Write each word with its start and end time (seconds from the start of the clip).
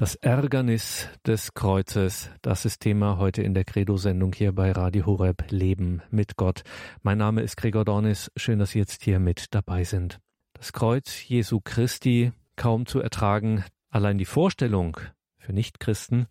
Das 0.00 0.14
Ärgernis 0.14 1.10
des 1.26 1.52
Kreuzes, 1.52 2.30
das 2.40 2.64
ist 2.64 2.80
Thema 2.80 3.18
heute 3.18 3.42
in 3.42 3.52
der 3.52 3.64
Credo-Sendung 3.64 4.32
hier 4.32 4.52
bei 4.52 4.72
Radio 4.72 5.04
Horeb 5.04 5.44
Leben 5.50 6.00
mit 6.08 6.36
Gott. 6.36 6.62
Mein 7.02 7.18
Name 7.18 7.42
ist 7.42 7.58
Gregor 7.58 7.84
Dornis. 7.84 8.32
Schön, 8.34 8.58
dass 8.58 8.70
Sie 8.70 8.78
jetzt 8.78 9.04
hier 9.04 9.18
mit 9.18 9.54
dabei 9.54 9.84
sind. 9.84 10.18
Das 10.54 10.72
Kreuz 10.72 11.28
Jesu 11.28 11.60
Christi 11.62 12.32
kaum 12.56 12.86
zu 12.86 13.00
ertragen. 13.00 13.62
Allein 13.90 14.16
die 14.16 14.24
Vorstellung 14.24 14.96
für 15.36 15.52
Nichtchristen, 15.52 16.28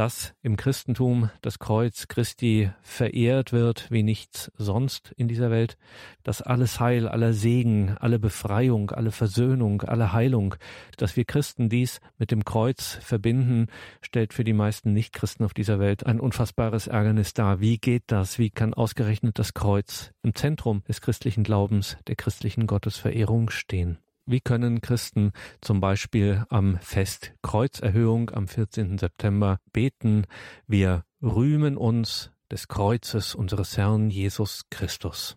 dass 0.00 0.32
im 0.40 0.56
Christentum 0.56 1.28
das 1.42 1.58
Kreuz 1.58 2.08
Christi 2.08 2.70
verehrt 2.80 3.52
wird 3.52 3.90
wie 3.90 4.02
nichts 4.02 4.50
sonst 4.56 5.12
in 5.18 5.28
dieser 5.28 5.50
Welt, 5.50 5.76
dass 6.22 6.40
alles 6.40 6.80
Heil, 6.80 7.06
aller 7.06 7.34
Segen, 7.34 7.98
alle 8.00 8.18
Befreiung, 8.18 8.92
alle 8.92 9.10
Versöhnung, 9.10 9.82
alle 9.82 10.14
Heilung, 10.14 10.54
dass 10.96 11.18
wir 11.18 11.26
Christen 11.26 11.68
dies 11.68 12.00
mit 12.16 12.30
dem 12.30 12.46
Kreuz 12.46 12.98
verbinden, 13.02 13.66
stellt 14.00 14.32
für 14.32 14.42
die 14.42 14.54
meisten 14.54 14.94
Nichtchristen 14.94 15.44
auf 15.44 15.52
dieser 15.52 15.78
Welt 15.78 16.06
ein 16.06 16.18
unfassbares 16.18 16.86
Ärgernis 16.86 17.34
dar. 17.34 17.60
Wie 17.60 17.76
geht 17.76 18.04
das? 18.06 18.38
Wie 18.38 18.48
kann 18.48 18.72
ausgerechnet 18.72 19.38
das 19.38 19.52
Kreuz 19.52 20.12
im 20.22 20.34
Zentrum 20.34 20.82
des 20.88 21.02
christlichen 21.02 21.44
Glaubens, 21.44 21.98
der 22.06 22.16
christlichen 22.16 22.66
Gottesverehrung 22.66 23.50
stehen? 23.50 23.98
Wie 24.30 24.40
können 24.40 24.80
Christen 24.80 25.32
zum 25.60 25.80
Beispiel 25.80 26.44
am 26.50 26.78
Fest 26.78 27.32
Kreuzerhöhung 27.42 28.30
am 28.30 28.46
14. 28.46 28.96
September 28.96 29.58
beten? 29.72 30.24
Wir 30.68 31.02
rühmen 31.20 31.76
uns 31.76 32.30
des 32.48 32.68
Kreuzes 32.68 33.34
unseres 33.34 33.76
Herrn 33.76 34.08
Jesus 34.08 34.66
Christus. 34.70 35.36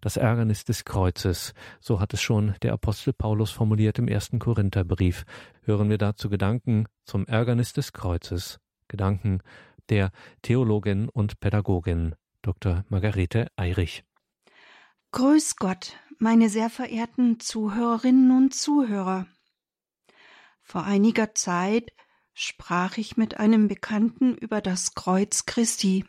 Das 0.00 0.16
Ärgernis 0.16 0.64
des 0.64 0.86
Kreuzes, 0.86 1.52
so 1.80 2.00
hat 2.00 2.14
es 2.14 2.22
schon 2.22 2.54
der 2.62 2.72
Apostel 2.72 3.12
Paulus 3.12 3.50
formuliert 3.50 3.98
im 3.98 4.08
ersten 4.08 4.38
Korintherbrief. 4.38 5.26
Hören 5.60 5.90
wir 5.90 5.98
dazu 5.98 6.30
Gedanken 6.30 6.86
zum 7.04 7.26
Ärgernis 7.26 7.74
des 7.74 7.92
Kreuzes, 7.92 8.58
Gedanken 8.88 9.40
der 9.90 10.12
Theologin 10.40 11.10
und 11.10 11.40
Pädagogin 11.40 12.14
Dr. 12.40 12.86
Margarete 12.88 13.48
Eirich. 13.56 14.02
Grüß 15.14 15.54
Gott, 15.54 15.92
meine 16.18 16.48
sehr 16.48 16.70
verehrten 16.70 17.40
Zuhörerinnen 17.40 18.30
und 18.36 18.54
Zuhörer. 18.54 19.26
Vor 20.62 20.84
einiger 20.84 21.34
Zeit 21.34 21.92
sprach 22.32 22.96
ich 22.96 23.16
mit 23.16 23.38
einem 23.38 23.68
Bekannten 23.68 24.36
über 24.36 24.60
das 24.60 24.94
Kreuz 24.94 25.46
Christi. 25.46 26.04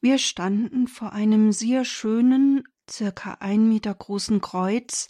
Wir 0.00 0.18
standen 0.18 0.88
vor 0.88 1.12
einem 1.12 1.52
sehr 1.52 1.84
schönen, 1.84 2.64
circa 2.90 3.34
ein 3.40 3.68
Meter 3.68 3.94
großen 3.94 4.40
Kreuz, 4.40 5.08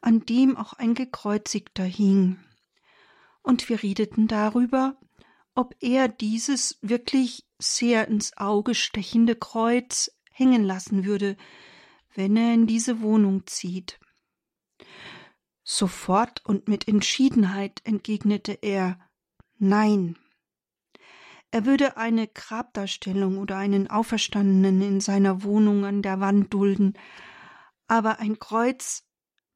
an 0.00 0.20
dem 0.20 0.56
auch 0.56 0.74
ein 0.74 0.94
Gekreuzigter 0.94 1.84
hing. 1.84 2.38
Und 3.42 3.68
wir 3.68 3.82
redeten 3.82 4.28
darüber, 4.28 4.98
ob 5.54 5.74
er 5.80 6.08
dieses 6.08 6.78
wirklich 6.82 7.46
sehr 7.58 8.06
ins 8.06 8.36
Auge 8.36 8.74
stechende 8.74 9.34
Kreuz 9.34 10.10
hängen 10.30 10.62
lassen 10.62 11.04
würde, 11.04 11.36
wenn 12.18 12.36
er 12.36 12.52
in 12.52 12.66
diese 12.66 13.00
Wohnung 13.00 13.46
zieht. 13.46 14.00
Sofort 15.62 16.44
und 16.44 16.66
mit 16.66 16.88
Entschiedenheit 16.88 17.80
entgegnete 17.84 18.58
er 18.60 18.98
Nein. 19.56 20.18
Er 21.52 21.64
würde 21.64 21.96
eine 21.96 22.26
Grabdarstellung 22.26 23.38
oder 23.38 23.56
einen 23.56 23.88
Auferstandenen 23.88 24.82
in 24.82 25.00
seiner 25.00 25.44
Wohnung 25.44 25.84
an 25.84 26.02
der 26.02 26.18
Wand 26.18 26.52
dulden, 26.52 26.98
aber 27.86 28.18
ein 28.18 28.40
Kreuz 28.40 29.04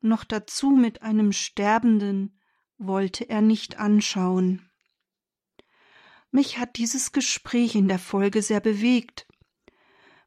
noch 0.01 0.23
dazu 0.23 0.71
mit 0.71 1.03
einem 1.03 1.33
Sterbenden 1.33 2.39
wollte 2.79 3.29
er 3.29 3.41
nicht 3.41 3.81
anschauen. 3.81 4.71
Mich 6.31 6.59
hat 6.59 6.77
dieses 6.77 7.11
Gespräch 7.11 7.75
in 7.75 7.89
der 7.89 7.99
Folge 7.99 8.41
sehr 8.41 8.61
bewegt. 8.61 9.27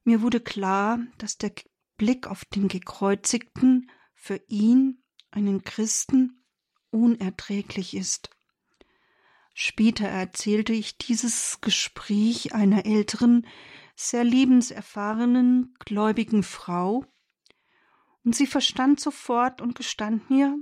Mir 0.03 0.21
wurde 0.21 0.41
klar, 0.41 0.99
dass 1.17 1.37
der 1.37 1.51
Blick 1.97 2.27
auf 2.27 2.45
den 2.45 2.67
Gekreuzigten 2.67 3.89
für 4.13 4.41
ihn, 4.47 5.03
einen 5.31 5.63
Christen, 5.63 6.43
unerträglich 6.91 7.95
ist. 7.95 8.29
Später 9.53 10.07
erzählte 10.07 10.73
ich 10.73 10.97
dieses 10.97 11.59
Gespräch 11.61 12.53
einer 12.53 12.85
älteren, 12.85 13.47
sehr 13.95 14.23
lebenserfahrenen, 14.23 15.73
gläubigen 15.79 16.43
Frau, 16.43 17.05
und 18.25 18.35
sie 18.35 18.47
verstand 18.47 18.99
sofort 18.99 19.61
und 19.61 19.75
gestand 19.75 20.29
mir, 20.29 20.57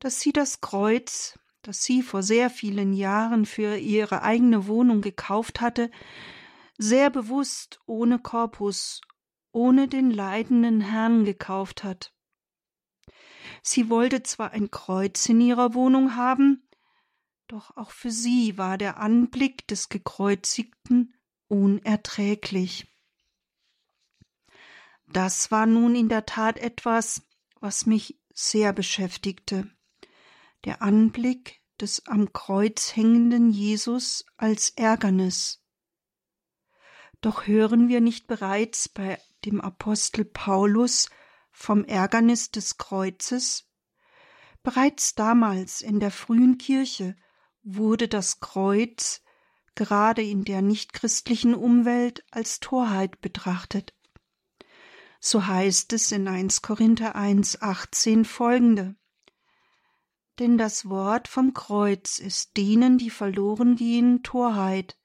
dass 0.00 0.20
sie 0.20 0.32
das 0.32 0.60
Kreuz, 0.60 1.38
das 1.62 1.84
sie 1.84 2.02
vor 2.02 2.22
sehr 2.22 2.50
vielen 2.50 2.92
Jahren 2.92 3.46
für 3.46 3.76
ihre 3.76 4.22
eigene 4.22 4.66
Wohnung 4.66 5.00
gekauft 5.00 5.60
hatte, 5.60 5.90
sehr 6.76 7.10
bewusst 7.10 7.80
ohne 7.86 8.18
Korpus 8.18 9.00
ohne 9.52 9.88
den 9.88 10.10
leidenden 10.10 10.80
Herrn 10.80 11.24
gekauft 11.24 11.84
hat. 11.84 12.12
Sie 13.62 13.90
wollte 13.90 14.22
zwar 14.22 14.52
ein 14.52 14.70
Kreuz 14.70 15.28
in 15.28 15.40
ihrer 15.40 15.74
Wohnung 15.74 16.16
haben, 16.16 16.68
doch 17.46 17.76
auch 17.76 17.90
für 17.90 18.10
sie 18.10 18.58
war 18.58 18.78
der 18.78 18.98
Anblick 18.98 19.66
des 19.66 19.88
Gekreuzigten 19.88 21.14
unerträglich. 21.48 22.86
Das 25.06 25.50
war 25.50 25.66
nun 25.66 25.96
in 25.96 26.08
der 26.08 26.26
Tat 26.26 26.58
etwas, 26.58 27.22
was 27.58 27.86
mich 27.86 28.20
sehr 28.32 28.72
beschäftigte. 28.72 29.68
Der 30.64 30.82
Anblick 30.82 31.60
des 31.80 32.06
am 32.06 32.32
Kreuz 32.32 32.94
hängenden 32.94 33.50
Jesus 33.50 34.24
als 34.36 34.70
Ärgernis. 34.70 35.64
Doch 37.20 37.46
hören 37.46 37.88
wir 37.88 38.00
nicht 38.00 38.28
bereits 38.28 38.88
bei 38.88 39.18
dem 39.44 39.60
Apostel 39.60 40.24
Paulus 40.24 41.08
vom 41.50 41.84
Ärgernis 41.84 42.50
des 42.50 42.78
Kreuzes? 42.78 43.66
Bereits 44.62 45.14
damals 45.14 45.80
in 45.80 46.00
der 46.00 46.10
frühen 46.10 46.58
Kirche 46.58 47.16
wurde 47.62 48.08
das 48.08 48.40
Kreuz 48.40 49.22
gerade 49.74 50.22
in 50.22 50.44
der 50.44 50.62
nichtchristlichen 50.62 51.54
Umwelt 51.54 52.24
als 52.30 52.60
Torheit 52.60 53.20
betrachtet. 53.20 53.94
So 55.20 55.46
heißt 55.46 55.92
es 55.92 56.12
in 56.12 56.28
1 56.28 56.62
Korinther 56.62 57.14
1, 57.14 57.62
18 57.62 58.24
folgende. 58.24 58.96
Denn 60.38 60.56
das 60.56 60.88
Wort 60.88 61.28
vom 61.28 61.52
Kreuz 61.52 62.18
ist 62.18 62.56
denen, 62.56 62.96
die 62.96 63.10
verloren 63.10 63.76
gehen, 63.76 64.22
Torheit, 64.22 64.98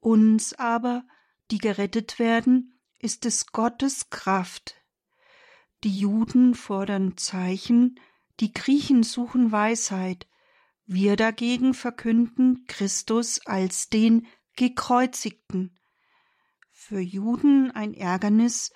uns 0.00 0.52
aber, 0.54 1.04
die 1.50 1.58
gerettet 1.58 2.18
werden, 2.18 2.73
ist 3.04 3.26
es 3.26 3.48
Gottes 3.48 4.08
Kraft. 4.08 4.76
Die 5.84 5.94
Juden 5.94 6.54
fordern 6.54 7.18
Zeichen, 7.18 8.00
die 8.40 8.54
Griechen 8.54 9.02
suchen 9.02 9.52
Weisheit, 9.52 10.26
wir 10.86 11.16
dagegen 11.16 11.74
verkünden 11.74 12.64
Christus 12.66 13.44
als 13.44 13.90
den 13.90 14.26
Gekreuzigten. 14.56 15.78
Für 16.70 17.00
Juden 17.00 17.70
ein 17.72 17.92
Ärgernis, 17.92 18.72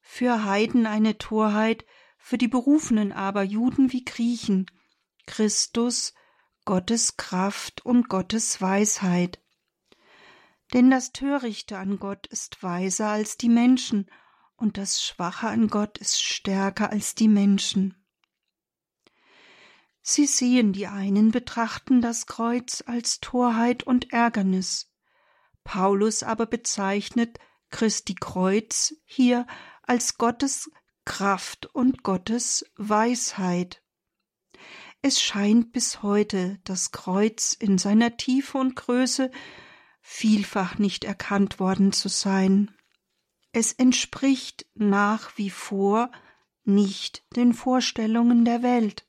für 0.00 0.44
Heiden 0.44 0.86
eine 0.86 1.16
Torheit, 1.16 1.86
für 2.18 2.36
die 2.36 2.48
Berufenen 2.48 3.12
aber 3.12 3.44
Juden 3.44 3.92
wie 3.92 4.04
Griechen, 4.04 4.66
Christus, 5.24 6.14
Gottes 6.64 7.16
Kraft 7.16 7.86
und 7.86 8.08
Gottes 8.08 8.60
Weisheit. 8.60 9.40
Denn 10.72 10.90
das 10.90 11.12
Törichte 11.12 11.78
an 11.78 11.98
Gott 11.98 12.26
ist 12.26 12.62
weiser 12.62 13.08
als 13.08 13.36
die 13.36 13.48
Menschen, 13.48 14.10
und 14.56 14.76
das 14.76 15.02
Schwache 15.02 15.48
an 15.48 15.68
Gott 15.68 15.98
ist 15.98 16.20
stärker 16.20 16.90
als 16.90 17.14
die 17.14 17.28
Menschen. 17.28 17.94
Sie 20.02 20.26
sehen, 20.26 20.72
die 20.72 20.86
einen 20.86 21.30
betrachten 21.30 22.00
das 22.00 22.26
Kreuz 22.26 22.82
als 22.86 23.20
Torheit 23.20 23.82
und 23.82 24.12
Ärgernis. 24.12 24.90
Paulus 25.64 26.22
aber 26.22 26.46
bezeichnet 26.46 27.38
Christi 27.70 28.14
Kreuz 28.14 28.94
hier 29.04 29.46
als 29.82 30.16
Gottes 30.16 30.70
Kraft 31.04 31.66
und 31.66 32.02
Gottes 32.02 32.64
Weisheit. 32.76 33.82
Es 35.02 35.20
scheint 35.22 35.72
bis 35.72 36.02
heute 36.02 36.58
das 36.64 36.90
Kreuz 36.90 37.52
in 37.52 37.78
seiner 37.78 38.16
Tiefe 38.16 38.58
und 38.58 38.76
Größe 38.76 39.30
vielfach 40.10 40.78
nicht 40.78 41.04
erkannt 41.04 41.60
worden 41.60 41.92
zu 41.92 42.08
sein. 42.08 42.74
Es 43.52 43.72
entspricht 43.72 44.64
nach 44.74 45.36
wie 45.36 45.50
vor 45.50 46.10
nicht 46.64 47.24
den 47.36 47.52
Vorstellungen 47.52 48.46
der 48.46 48.62
Welt. 48.62 49.06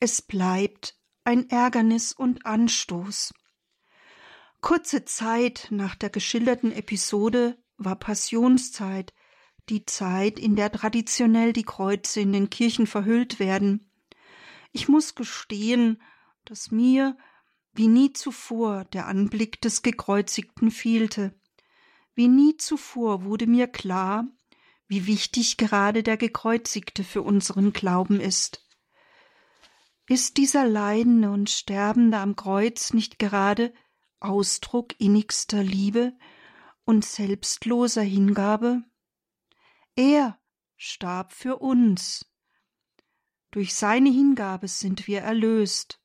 Es 0.00 0.20
bleibt 0.20 0.98
ein 1.24 1.48
Ärgernis 1.48 2.12
und 2.12 2.44
Anstoß. 2.44 3.32
Kurze 4.60 5.06
Zeit 5.06 5.68
nach 5.70 5.94
der 5.94 6.10
geschilderten 6.10 6.72
Episode 6.72 7.56
war 7.78 7.96
Passionszeit, 7.96 9.14
die 9.70 9.86
Zeit, 9.86 10.38
in 10.38 10.56
der 10.56 10.70
traditionell 10.70 11.54
die 11.54 11.64
Kreuze 11.64 12.20
in 12.20 12.32
den 12.32 12.50
Kirchen 12.50 12.86
verhüllt 12.86 13.40
werden. 13.40 13.90
Ich 14.72 14.88
muss 14.88 15.14
gestehen, 15.14 16.02
dass 16.44 16.70
mir 16.70 17.16
Wie 17.74 17.88
nie 17.88 18.12
zuvor 18.12 18.84
der 18.84 19.06
Anblick 19.06 19.60
des 19.60 19.82
Gekreuzigten 19.82 20.70
fehlte. 20.70 21.34
Wie 22.14 22.28
nie 22.28 22.56
zuvor 22.58 23.24
wurde 23.24 23.46
mir 23.46 23.66
klar, 23.66 24.26
wie 24.86 25.06
wichtig 25.06 25.56
gerade 25.56 26.02
der 26.02 26.18
Gekreuzigte 26.18 27.02
für 27.02 27.22
unseren 27.22 27.72
Glauben 27.72 28.20
ist. 28.20 28.68
Ist 30.06 30.36
dieser 30.36 30.66
Leidende 30.66 31.30
und 31.30 31.48
Sterbende 31.48 32.18
am 32.18 32.36
Kreuz 32.36 32.92
nicht 32.92 33.18
gerade 33.18 33.72
Ausdruck 34.20 34.94
innigster 35.00 35.62
Liebe 35.62 36.12
und 36.84 37.06
selbstloser 37.06 38.02
Hingabe? 38.02 38.82
Er 39.96 40.38
starb 40.76 41.32
für 41.32 41.56
uns. 41.58 42.26
Durch 43.50 43.74
seine 43.74 44.10
Hingabe 44.10 44.68
sind 44.68 45.06
wir 45.06 45.20
erlöst. 45.22 46.01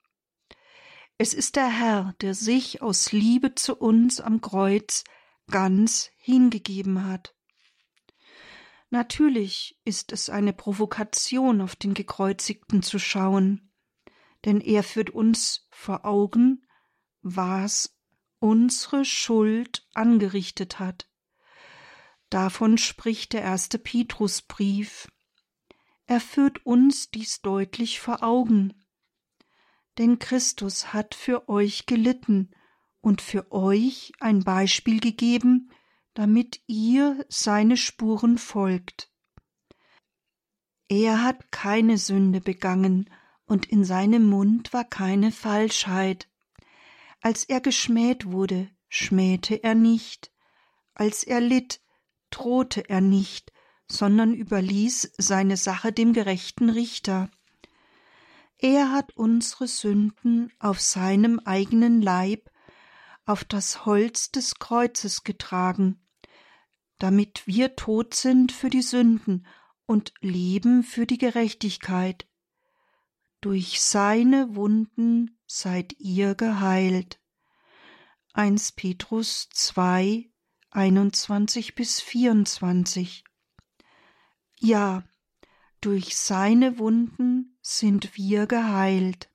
Es 1.20 1.34
ist 1.34 1.56
der 1.56 1.68
Herr, 1.68 2.14
der 2.22 2.36
sich 2.36 2.84
aus 2.84 3.12
Liebe 3.12 3.56
zu 3.56 3.76
uns 3.76 4.22
am 4.22 4.40
Kreuz 4.40 5.04
ganz 5.50 6.12
hingegeben 6.18 7.06
hat. 7.06 7.36
Natürlich 8.90 9.80
ist 9.84 10.12
es 10.12 10.30
eine 10.30 10.54
Provokation, 10.54 11.62
auf 11.62 11.76
den 11.76 11.96
Gekreuzigten 11.96 12.84
zu 12.84 13.00
schauen, 13.00 13.72
denn 14.46 14.62
er 14.62 14.84
führt 14.84 15.10
uns 15.10 15.68
vor 15.72 16.06
Augen, 16.06 16.66
was 17.22 17.98
unsere 18.40 19.04
Schuld 19.04 19.88
angerichtet 19.96 20.80
hat. 20.80 21.10
Davon 22.30 22.78
spricht 22.78 23.34
der 23.34 23.42
erste 23.42 23.80
Petrusbrief. 23.80 25.08
Er 26.06 26.22
führt 26.22 26.66
uns 26.66 27.10
dies 27.10 27.42
deutlich 27.42 28.00
vor 28.00 28.22
Augen. 28.22 28.87
Denn 29.98 30.20
Christus 30.20 30.94
hat 30.94 31.16
für 31.16 31.50
euch 31.50 31.86
gelitten 31.86 32.52
und 33.02 33.22
für 33.22 33.52
euch 33.52 34.12
ein 34.20 34.44
Beispiel 34.44 35.00
gegeben, 35.00 35.72
damit 36.14 36.62
ihr 36.68 37.26
seine 37.30 37.78
Spuren 37.78 38.38
folgt. 38.38 39.12
Er 40.90 41.24
hat 41.24 41.52
keine 41.52 41.98
Sünde 41.98 42.42
begangen, 42.42 43.10
und 43.46 43.66
in 43.66 43.86
seinem 43.86 44.26
Mund 44.26 44.74
war 44.74 44.84
keine 44.84 45.32
Falschheit. 45.32 46.28
Als 47.22 47.46
er 47.46 47.62
geschmäht 47.62 48.26
wurde, 48.26 48.70
schmähte 48.90 49.64
er 49.64 49.74
nicht, 49.74 50.32
als 50.94 51.24
er 51.24 51.40
litt, 51.40 51.82
drohte 52.30 52.90
er 52.90 53.00
nicht, 53.00 53.54
sondern 53.88 54.34
überließ 54.34 55.14
seine 55.18 55.56
Sache 55.56 55.94
dem 55.94 56.12
gerechten 56.14 56.70
Richter. 56.70 57.30
Er 58.60 58.92
hat 58.92 59.16
unsere 59.16 59.68
Sünden 59.68 60.52
auf 60.60 60.80
seinem 60.80 61.40
eigenen 61.40 62.02
Leib 62.02 62.50
auf 63.26 63.44
das 63.44 63.86
Holz 63.86 64.32
des 64.32 64.56
Kreuzes 64.56 65.24
getragen, 65.24 66.02
damit 66.98 67.46
wir 67.46 67.76
tot 67.76 68.16
sind 68.16 68.52
für 68.52 68.70
die 68.70 68.82
Sünden 68.82 69.46
und 69.86 70.14
leben 70.22 70.82
für 70.84 71.06
die 71.06 71.20
Gerechtigkeit. 71.20 72.28
Durch 73.42 73.82
seine 73.82 74.56
Wunden 74.56 75.40
seid 75.46 75.94
ihr 76.00 76.34
geheilt. 76.34 77.20
1 78.34 78.72
Petrus 78.72 79.50
2, 79.52 80.30
21 80.72 81.76
bis 81.76 82.02
24. 82.02 83.24
Ja, 84.60 85.04
durch 85.80 86.18
seine 86.18 86.80
Wunden 86.80 87.57
sind 87.76 88.16
wir 88.16 88.48
geheilt. 88.48 89.30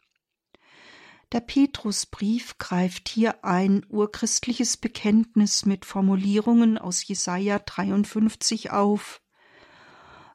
Der 1.32 1.40
Petrusbrief 1.40 2.58
greift 2.58 3.08
hier 3.08 3.44
ein 3.44 3.84
urchristliches 3.88 4.76
Bekenntnis 4.76 5.64
mit 5.64 5.84
Formulierungen 5.84 6.79
aus 6.79 7.06
Jesaja 7.06 7.58
53 7.58 8.70
auf. 8.70 9.23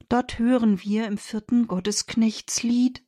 Dort 0.09 0.39
hören 0.39 0.81
wir 0.81 1.07
im 1.07 1.17
vierten 1.17 1.67
Gottesknechtslied 1.67 3.03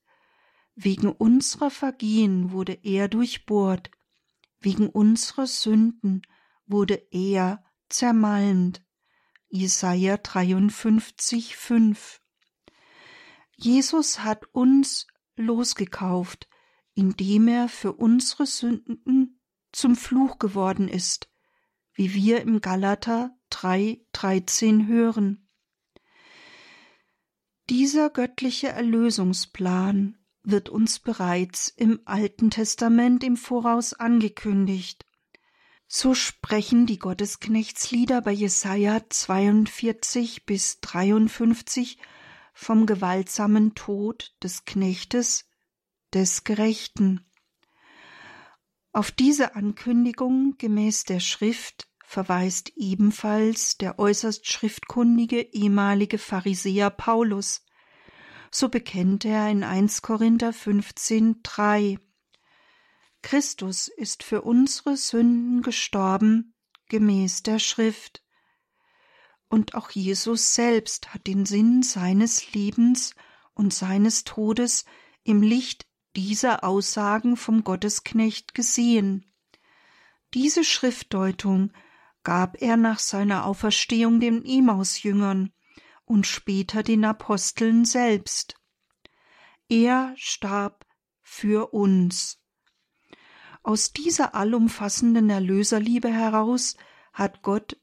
Wegen 0.82 1.12
unserer 1.12 1.72
Vergehen 1.72 2.52
wurde 2.52 2.80
er 2.84 3.10
durchbohrt, 3.10 3.92
wegen 4.62 4.88
unserer 4.88 5.46
Sünden 5.46 6.22
wurde 6.68 7.06
er 7.12 7.66
zermalmt. 7.90 8.82
Jesaja 9.50 10.16
53, 10.16 11.58
5. 11.58 12.22
Jesus 13.62 14.24
hat 14.24 14.46
uns 14.54 15.06
losgekauft, 15.36 16.48
indem 16.94 17.50
er 17.50 17.68
für 17.68 17.92
unsere 17.92 18.46
Sünden 18.46 19.42
zum 19.74 19.98
Fluch 19.98 20.40
geworden 20.40 20.88
ist, 20.88 21.30
wie 21.94 22.14
wir 22.14 22.42
im 22.42 22.62
Galater 22.62 23.38
3, 23.50 24.00
13 24.14 24.88
hören. 24.88 25.50
Dieser 27.70 28.10
göttliche 28.10 28.70
Erlösungsplan 28.70 30.18
wird 30.44 30.70
uns 30.70 31.00
bereits 31.00 31.68
im 31.68 32.00
Alten 32.06 32.52
Testament 32.52 33.26
im 33.26 33.36
Voraus 33.36 33.92
angekündigt. 33.94 35.06
So 35.86 36.14
sprechen 36.14 36.86
die 36.86 36.98
Gottesknechtslieder 36.98 38.22
bei 38.22 38.32
Jesaja 38.32 39.02
42 39.10 40.46
bis 40.46 40.80
53 40.80 41.98
vom 42.60 42.86
gewaltsamen 42.86 43.74
Tod 43.74 44.36
des 44.44 44.66
Knechtes 44.66 45.46
des 46.14 46.44
Gerechten. 46.44 47.26
Auf 48.92 49.12
diese 49.12 49.56
Ankündigung 49.56 50.56
gemäß 50.58 51.06
der 51.06 51.22
Schrift 51.22 51.88
verweist 52.04 52.74
ebenfalls 52.76 53.78
der 53.78 53.98
äußerst 53.98 54.46
schriftkundige 54.46 55.40
ehemalige 55.40 56.18
Pharisäer 56.18 56.90
Paulus. 56.90 57.66
So 58.52 58.68
bekennt 58.68 59.24
er 59.24 59.50
in 59.50 59.64
1 59.64 60.02
Korinther 60.02 60.52
15, 60.52 61.40
3. 61.42 61.98
Christus 63.22 63.88
ist 63.88 64.22
für 64.22 64.42
unsere 64.42 64.98
Sünden 64.98 65.62
gestorben, 65.62 66.56
gemäß 66.90 67.42
der 67.42 67.60
Schrift. 67.60 68.22
Und 69.50 69.74
auch 69.74 69.90
Jesus 69.90 70.54
selbst 70.54 71.14
hat 71.14 71.28
den 71.28 71.46
Sinn 71.46 71.82
seines 71.82 72.54
Lebens 72.54 73.16
und 73.54 73.74
seines 73.74 74.24
Todes 74.24 74.86
im 75.24 75.42
Licht 75.42 75.88
dieser 76.16 76.64
Aussagen 76.64 77.36
vom 77.36 77.64
Gottesknecht 77.64 78.54
gesehen. 78.54 79.26
Diese 80.34 80.64
Schriftdeutung 80.64 81.72
gab 82.24 82.62
er 82.62 82.78
nach 82.78 83.00
seiner 83.00 83.46
Auferstehung 83.46 84.20
den 84.20 84.46
Emausjüngern 84.46 85.52
und 86.06 86.28
später 86.28 86.84
den 86.84 87.04
Aposteln 87.06 87.86
selbst. 87.86 88.56
Er 89.68 90.14
starb 90.16 90.86
für 91.22 91.74
uns. 91.74 92.40
Aus 93.64 93.94
dieser 93.94 94.36
allumfassenden 94.36 95.30
Erlöserliebe 95.30 96.10
heraus 96.10 96.76
hat 97.14 97.42
Gott 97.42 97.78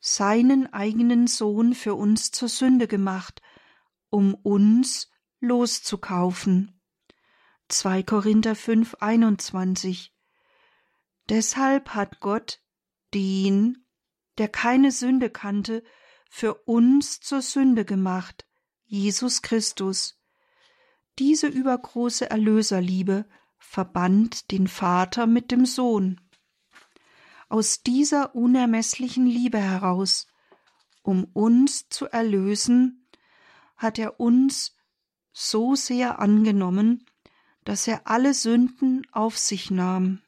seinen 0.00 0.72
eigenen 0.72 1.26
Sohn 1.26 1.74
für 1.74 1.94
uns 1.94 2.30
zur 2.30 2.48
Sünde 2.48 2.88
gemacht, 2.88 3.42
um 4.08 4.34
uns 4.34 5.10
loszukaufen. 5.40 6.80
2 7.68 8.02
Korinther 8.02 8.56
5, 8.56 8.96
21. 9.00 10.12
Deshalb 11.28 11.90
hat 11.90 12.20
Gott 12.20 12.60
den, 13.14 13.86
der 14.38 14.48
keine 14.48 14.90
Sünde 14.90 15.30
kannte, 15.30 15.84
für 16.28 16.54
uns 16.54 17.20
zur 17.20 17.42
Sünde 17.42 17.84
gemacht, 17.84 18.46
Jesus 18.84 19.42
Christus. 19.42 20.20
Diese 21.18 21.46
übergroße 21.46 22.30
Erlöserliebe 22.30 23.28
verband 23.58 24.50
den 24.50 24.66
Vater 24.66 25.26
mit 25.26 25.50
dem 25.50 25.66
Sohn. 25.66 26.20
Aus 27.50 27.82
dieser 27.82 28.34
unermesslichen 28.34 29.26
Liebe 29.26 29.58
heraus, 29.58 30.26
um 31.02 31.24
uns 31.24 31.90
zu 31.90 32.06
erlösen, 32.06 33.06
hat 33.76 33.98
er 33.98 34.18
uns 34.18 34.74
so 35.32 35.74
sehr 35.74 36.18
angenommen, 36.18 37.04
dass 37.64 37.86
er 37.86 38.06
alle 38.06 38.32
Sünden 38.32 39.06
auf 39.12 39.36
sich 39.36 39.70
nahm. 39.70 40.22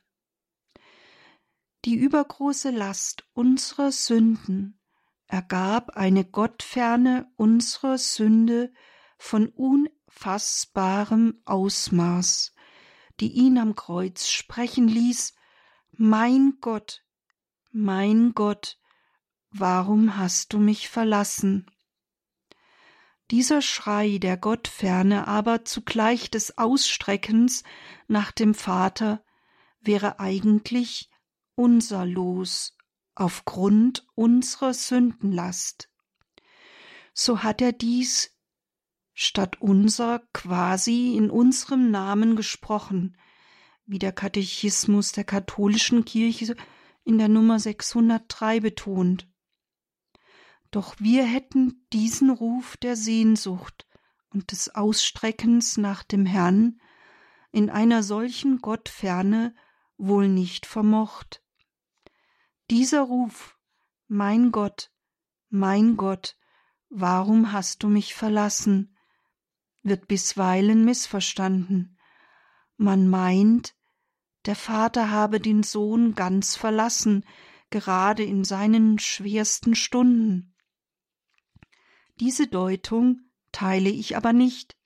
Die 1.87 1.95
übergroße 1.95 2.71
Last 2.71 3.25
unserer 3.33 3.93
Sünden 3.93 4.79
ergab 5.27 5.97
eine 5.97 6.27
Gottferne 6.27 7.33
unserer 7.37 7.97
Sünde 7.97 8.71
von 9.17 9.49
unfassbarem 9.49 11.41
Ausmaß 11.47 12.53
die 13.21 13.33
ihn 13.33 13.59
am 13.59 13.75
Kreuz 13.77 14.29
sprechen 14.29 14.89
ließ 14.89 15.35
Mein 15.93 16.59
Gott, 16.61 17.05
mein 17.73 18.35
Gott, 18.35 18.79
warum 19.51 20.17
hast 20.19 20.53
du 20.53 20.59
mich 20.59 20.89
verlassen? 20.89 21.71
Dieser 23.31 23.63
Schrei 23.63 24.19
der 24.19 24.37
Gottferne 24.37 25.27
aber 25.27 25.65
zugleich 25.65 26.31
des 26.31 26.59
Ausstreckens 26.59 27.65
nach 28.07 28.31
dem 28.31 28.55
Vater 28.55 29.25
wäre 29.81 30.21
eigentlich 30.21 31.11
unser 31.55 32.05
Los 32.05 32.77
aufgrund 33.15 34.07
unserer 34.15 34.75
Sündenlast. 34.75 35.89
So 37.15 37.43
hat 37.43 37.63
er 37.63 37.73
dies 37.73 38.37
statt 39.15 39.61
unser 39.61 40.21
quasi 40.35 41.17
in 41.17 41.31
unserem 41.31 41.91
Namen 41.91 42.37
gesprochen, 42.37 43.17
wie 43.87 43.99
der 43.99 44.13
Katechismus 44.13 45.13
der 45.13 45.25
katholischen 45.25 46.05
Kirche 46.05 46.55
in 47.05 47.19
der 47.19 47.29
Nummer 47.29 47.59
603 47.59 48.61
betont. 48.61 49.29
Doch 50.71 50.95
wir 50.99 51.25
hätten 51.25 51.87
diesen 51.93 52.31
Ruf 52.31 52.77
der 52.77 52.97
Sehnsucht 52.97 53.87
und 54.31 54.53
des 54.53 54.75
Ausstreckens 54.75 55.77
nach 55.77 56.03
dem 56.03 56.27
Herrn 56.27 56.81
in 57.51 57.69
einer 57.69 58.03
solchen 58.03 58.59
Gottferne 58.59 59.55
wohl 59.99 60.29
nicht 60.29 60.65
vermocht. 60.65 61.45
Dieser 62.71 63.03
Ruf, 63.03 63.59
mein 64.09 64.51
Gott, 64.51 64.91
mein 65.51 65.97
Gott, 65.97 66.37
warum 66.89 67.53
hast 67.53 67.83
du 67.83 67.89
mich 67.89 68.15
verlassen, 68.15 68.97
wird 69.83 70.09
bisweilen 70.09 70.85
missverstanden. 70.85 71.99
Man 72.77 73.09
meint, 73.09 73.75
der 74.47 74.57
Vater 74.57 75.11
habe 75.11 75.41
den 75.41 75.63
Sohn 75.63 76.15
ganz 76.15 76.57
verlassen, 76.57 77.25
gerade 77.71 78.23
in 78.23 78.45
seinen 78.45 78.99
schwersten 78.99 79.75
Stunden. 79.75 80.55
Diese 82.21 82.47
Deutung 82.47 83.21
teile 83.51 83.91
ich 83.91 84.17
aber 84.17 84.33
nicht. 84.33 84.77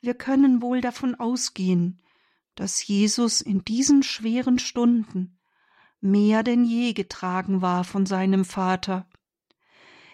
Wir 0.00 0.14
können 0.14 0.62
wohl 0.62 0.80
davon 0.80 1.14
ausgehen, 1.14 2.00
dass 2.54 2.86
Jesus 2.86 3.40
in 3.40 3.64
diesen 3.64 4.02
schweren 4.02 4.58
Stunden 4.58 5.38
mehr 6.00 6.42
denn 6.42 6.64
je 6.64 6.92
getragen 6.92 7.60
war 7.60 7.84
von 7.84 8.06
seinem 8.06 8.44
Vater. 8.44 9.08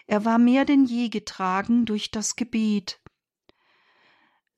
Er 0.07 0.25
war 0.25 0.39
mehr 0.39 0.65
denn 0.65 0.85
je 0.85 1.09
getragen 1.09 1.85
durch 1.85 2.11
das 2.11 2.37
Gebet. 2.37 3.01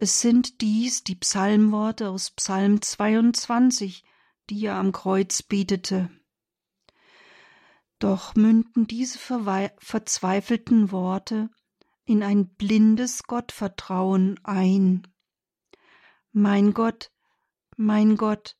Es 0.00 0.20
sind 0.20 0.60
dies 0.60 1.02
die 1.02 1.16
Psalmworte 1.16 2.10
aus 2.10 2.30
Psalm 2.30 2.80
22, 2.80 4.04
die 4.48 4.66
er 4.66 4.76
am 4.76 4.92
Kreuz 4.92 5.42
betete. 5.42 6.08
Doch 7.98 8.36
münden 8.36 8.86
diese 8.86 9.18
verzweifelten 9.18 10.92
Worte 10.92 11.50
in 12.04 12.22
ein 12.22 12.48
blindes 12.54 13.24
Gottvertrauen 13.24 14.38
ein. 14.44 15.08
Mein 16.30 16.74
Gott, 16.74 17.10
mein 17.76 18.16
Gott, 18.16 18.56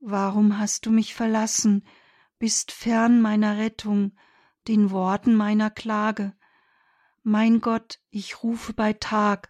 warum 0.00 0.58
hast 0.58 0.86
du 0.86 0.90
mich 0.90 1.14
verlassen, 1.14 1.86
bist 2.40 2.72
fern 2.72 3.20
meiner 3.20 3.56
Rettung, 3.56 4.16
den 4.66 4.90
Worten 4.90 5.36
meiner 5.36 5.70
Klage. 5.70 6.34
Mein 7.22 7.60
Gott, 7.60 8.00
ich 8.10 8.42
rufe 8.42 8.72
bei 8.72 8.92
Tag, 8.94 9.48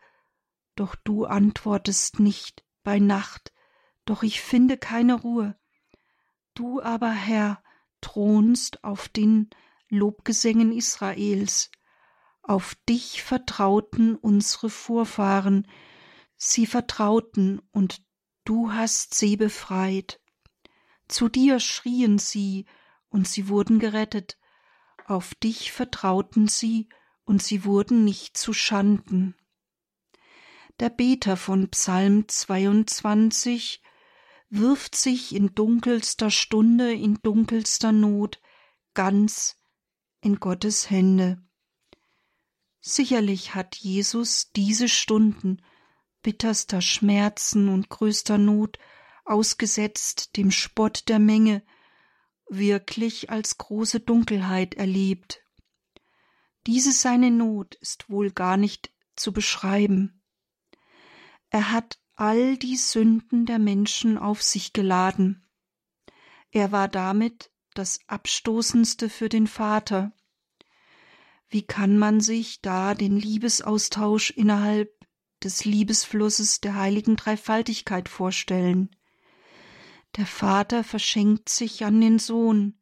doch 0.75 0.95
du 0.95 1.25
antwortest 1.25 2.21
nicht 2.21 2.65
bei 2.83 2.99
Nacht, 2.99 3.53
doch 4.05 4.23
ich 4.23 4.41
finde 4.41 4.77
keine 4.77 5.15
Ruhe. 5.15 5.57
Du 6.55 6.83
aber, 6.83 7.11
Herr, 7.11 7.63
thronst 8.01 8.85
auf 8.85 9.09
den 9.09 9.51
Lobgesängen 9.89 10.73
Israels. 10.73 11.71
Auf 12.43 12.75
dich 12.89 13.23
vertrauten 13.23 14.17
unsere 14.17 14.69
Vorfahren, 14.69 15.69
sie 16.37 16.67
vertrauten 16.67 17.61
und 17.71 18.03
du 18.45 18.73
hast 18.73 19.15
sie 19.15 19.37
befreit. 19.37 20.21
Zu 21.09 21.29
dir 21.29 21.61
schrien 21.61 22.19
sie, 22.19 22.67
und 23.09 23.29
sie 23.29 23.49
wurden 23.49 23.79
gerettet. 23.79 24.39
Auf 25.07 25.35
dich 25.35 25.71
vertrauten 25.71 26.49
sie, 26.49 26.89
und 27.25 27.43
sie 27.43 27.65
wurden 27.65 28.05
nicht 28.05 28.37
zu 28.37 28.53
Schanden. 28.53 29.37
Der 30.81 30.91
Beter 30.91 31.37
von 31.37 31.69
Psalm 31.71 32.27
22 32.27 33.83
wirft 34.49 34.97
sich 34.97 35.35
in 35.35 35.55
dunkelster 35.55 36.31
Stunde, 36.31 36.93
in 36.93 37.19
dunkelster 37.23 37.93
Not 37.93 38.41
ganz 38.95 39.57
in 40.21 40.41
Gottes 40.41 40.91
Hände. 40.91 41.43
Sicherlich 42.81 43.55
hat 43.55 43.77
Jesus 43.77 44.51
diese 44.53 44.89
Stunden 44.89 45.63
bitterster 46.23 46.81
Schmerzen 46.81 47.69
und 47.69 47.89
größter 47.89 48.39
Not 48.39 48.79
ausgesetzt 49.25 50.37
dem 50.37 50.51
Spott 50.51 51.09
der 51.09 51.19
Menge, 51.19 51.63
wirklich 52.49 53.31
als 53.31 53.59
große 53.59 54.01
Dunkelheit 54.01 54.75
erlebt. 54.75 55.43
Diese 56.67 56.93
seine 56.93 57.31
Not 57.31 57.75
ist 57.77 58.11
wohl 58.11 58.31
gar 58.31 58.57
nicht 58.57 58.93
zu 59.17 59.33
beschreiben. 59.33 60.22
Er 61.53 61.71
hat 61.71 61.99
all 62.17 62.57
die 62.57 62.79
Sünden 62.79 63.45
der 63.45 63.59
Menschen 63.59 64.17
auf 64.17 64.43
sich 64.43 64.73
geladen. 64.73 65.47
Er 66.51 66.73
war 66.73 66.89
damit 66.89 67.51
das 67.75 68.01
Abstoßendste 68.07 69.11
für 69.11 69.29
den 69.29 69.47
Vater. 69.47 70.13
Wie 71.51 71.61
kann 71.61 71.99
man 71.99 72.23
sich 72.23 72.63
da 72.63 72.95
den 72.95 73.19
Liebesaustausch 73.19 74.31
innerhalb 74.31 74.91
des 75.45 75.67
Liebesflusses 75.67 76.63
der 76.63 76.77
heiligen 76.77 77.17
Dreifaltigkeit 77.17 78.09
vorstellen? 78.09 78.89
Der 80.17 80.27
Vater 80.27 80.83
verschenkt 80.85 81.51
sich 81.51 81.85
an 81.85 82.01
den 82.01 82.19
Sohn, 82.19 82.81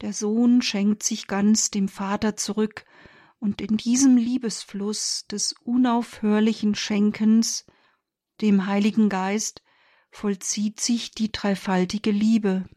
der 0.00 0.12
Sohn 0.12 0.62
schenkt 0.62 1.04
sich 1.04 1.28
ganz 1.28 1.70
dem 1.70 1.86
Vater 1.86 2.34
zurück, 2.36 2.84
und 3.38 3.60
in 3.60 3.76
diesem 3.76 4.16
Liebesfluss 4.16 5.26
des 5.30 5.54
unaufhörlichen 5.62 6.74
Schenkens 6.74 7.66
dem 8.40 8.66
Heiligen 8.66 9.08
Geist 9.08 9.62
vollzieht 10.10 10.80
sich 10.80 11.12
die 11.12 11.30
dreifaltige 11.30 12.10
Liebe. 12.10 12.68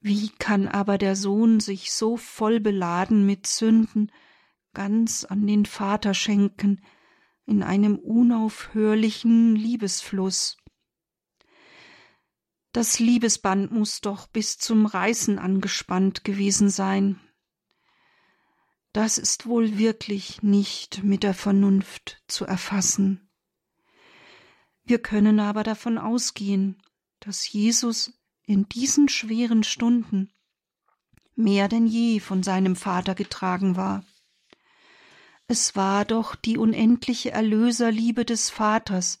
Wie 0.00 0.30
kann 0.30 0.66
aber 0.66 0.96
der 0.96 1.14
Sohn 1.14 1.60
sich 1.60 1.92
so 1.92 2.16
voll 2.16 2.58
beladen 2.58 3.26
mit 3.26 3.46
Sünden 3.46 4.10
ganz 4.72 5.24
an 5.24 5.46
den 5.46 5.66
Vater 5.66 6.14
schenken, 6.14 6.80
in 7.44 7.62
einem 7.62 7.98
unaufhörlichen 7.98 9.56
Liebesfluss? 9.56 10.56
Das 12.72 13.00
Liebesband 13.00 13.72
muss 13.72 14.00
doch 14.00 14.28
bis 14.28 14.56
zum 14.58 14.86
Reißen 14.86 15.38
angespannt 15.38 16.22
gewesen 16.24 16.70
sein. 16.70 17.20
Das 18.92 19.18
ist 19.18 19.46
wohl 19.46 19.76
wirklich 19.76 20.42
nicht 20.42 21.02
mit 21.02 21.24
der 21.24 21.34
Vernunft 21.34 22.22
zu 22.26 22.44
erfassen. 22.44 23.29
Wir 24.90 24.98
können 24.98 25.38
aber 25.38 25.62
davon 25.62 25.98
ausgehen, 25.98 26.82
dass 27.20 27.52
Jesus 27.52 28.12
in 28.42 28.68
diesen 28.68 29.08
schweren 29.08 29.62
Stunden 29.62 30.32
mehr 31.36 31.68
denn 31.68 31.86
je 31.86 32.18
von 32.18 32.42
seinem 32.42 32.74
Vater 32.74 33.14
getragen 33.14 33.76
war. 33.76 34.04
Es 35.46 35.76
war 35.76 36.04
doch 36.04 36.34
die 36.34 36.58
unendliche 36.58 37.30
Erlöserliebe 37.30 38.24
des 38.24 38.50
Vaters, 38.50 39.20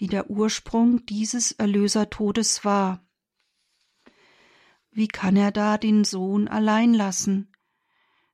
die 0.00 0.08
der 0.08 0.30
Ursprung 0.30 1.06
dieses 1.06 1.52
Erlösertodes 1.52 2.64
war. 2.64 3.06
Wie 4.90 5.06
kann 5.06 5.36
er 5.36 5.52
da 5.52 5.78
den 5.78 6.02
Sohn 6.02 6.48
allein 6.48 6.92
lassen? 6.92 7.52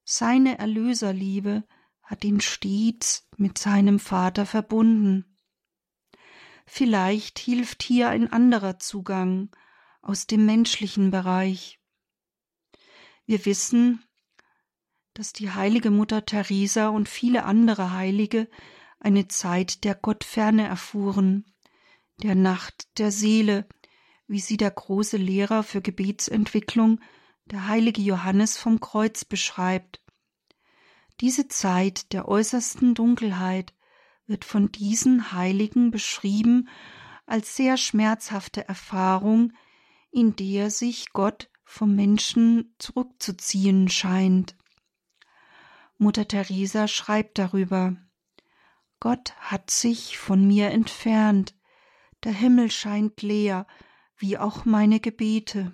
Seine 0.02 0.58
Erlöserliebe 0.58 1.62
hat 2.00 2.24
ihn 2.24 2.40
stets 2.40 3.28
mit 3.36 3.58
seinem 3.58 3.98
Vater 3.98 4.46
verbunden. 4.46 5.29
Vielleicht 6.72 7.40
hilft 7.40 7.82
hier 7.82 8.10
ein 8.10 8.32
anderer 8.32 8.78
Zugang 8.78 9.50
aus 10.02 10.28
dem 10.28 10.46
menschlichen 10.46 11.10
Bereich. 11.10 11.80
Wir 13.26 13.44
wissen, 13.44 14.04
dass 15.12 15.32
die 15.32 15.50
heilige 15.50 15.90
Mutter 15.90 16.24
Teresa 16.24 16.88
und 16.88 17.08
viele 17.08 17.42
andere 17.42 17.92
Heilige 17.92 18.48
eine 19.00 19.26
Zeit 19.26 19.82
der 19.82 19.96
Gottferne 19.96 20.64
erfuhren, 20.68 21.44
der 22.22 22.36
Nacht 22.36 22.86
der 22.98 23.10
Seele, 23.10 23.68
wie 24.28 24.40
sie 24.40 24.56
der 24.56 24.70
große 24.70 25.16
Lehrer 25.16 25.64
für 25.64 25.82
Gebetsentwicklung, 25.82 27.00
der 27.46 27.66
heilige 27.66 28.00
Johannes 28.00 28.56
vom 28.56 28.78
Kreuz 28.78 29.24
beschreibt. 29.24 30.00
Diese 31.20 31.48
Zeit 31.48 32.12
der 32.12 32.28
äußersten 32.28 32.94
Dunkelheit 32.94 33.74
wird 34.30 34.44
von 34.44 34.70
diesen 34.70 35.32
Heiligen 35.32 35.90
beschrieben 35.90 36.68
als 37.26 37.56
sehr 37.56 37.76
schmerzhafte 37.76 38.66
Erfahrung, 38.66 39.52
in 40.12 40.36
der 40.36 40.70
sich 40.70 41.12
Gott 41.12 41.50
vom 41.64 41.96
Menschen 41.96 42.74
zurückzuziehen 42.78 43.88
scheint. 43.88 44.56
Mutter 45.98 46.26
Teresa 46.26 46.88
schreibt 46.88 47.38
darüber 47.38 47.96
Gott 49.00 49.34
hat 49.38 49.70
sich 49.70 50.16
von 50.16 50.46
mir 50.46 50.70
entfernt, 50.70 51.54
der 52.22 52.32
Himmel 52.32 52.70
scheint 52.70 53.22
leer, 53.22 53.66
wie 54.16 54.38
auch 54.38 54.64
meine 54.64 55.00
Gebete. 55.00 55.72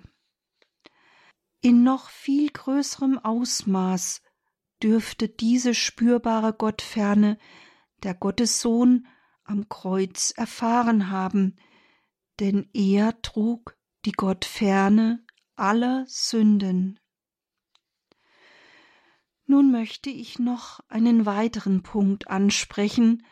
In 1.61 1.83
noch 1.83 2.09
viel 2.09 2.49
größerem 2.49 3.19
Ausmaß 3.19 4.21
dürfte 4.81 5.29
diese 5.29 5.75
spürbare 5.75 6.53
Gottferne 6.53 7.37
der 8.03 8.13
Gottessohn 8.13 9.07
am 9.43 9.69
Kreuz 9.69 10.31
erfahren 10.31 11.09
haben, 11.09 11.55
denn 12.39 12.69
er 12.73 13.21
trug 13.21 13.77
die 14.05 14.11
Gottferne 14.11 15.25
aller 15.55 16.05
Sünden. 16.07 16.99
Nun 19.45 19.71
möchte 19.71 20.09
ich 20.09 20.39
noch 20.39 20.81
einen 20.89 21.25
weiteren 21.25 21.81
Punkt 21.81 22.27
ansprechen, 22.27 23.25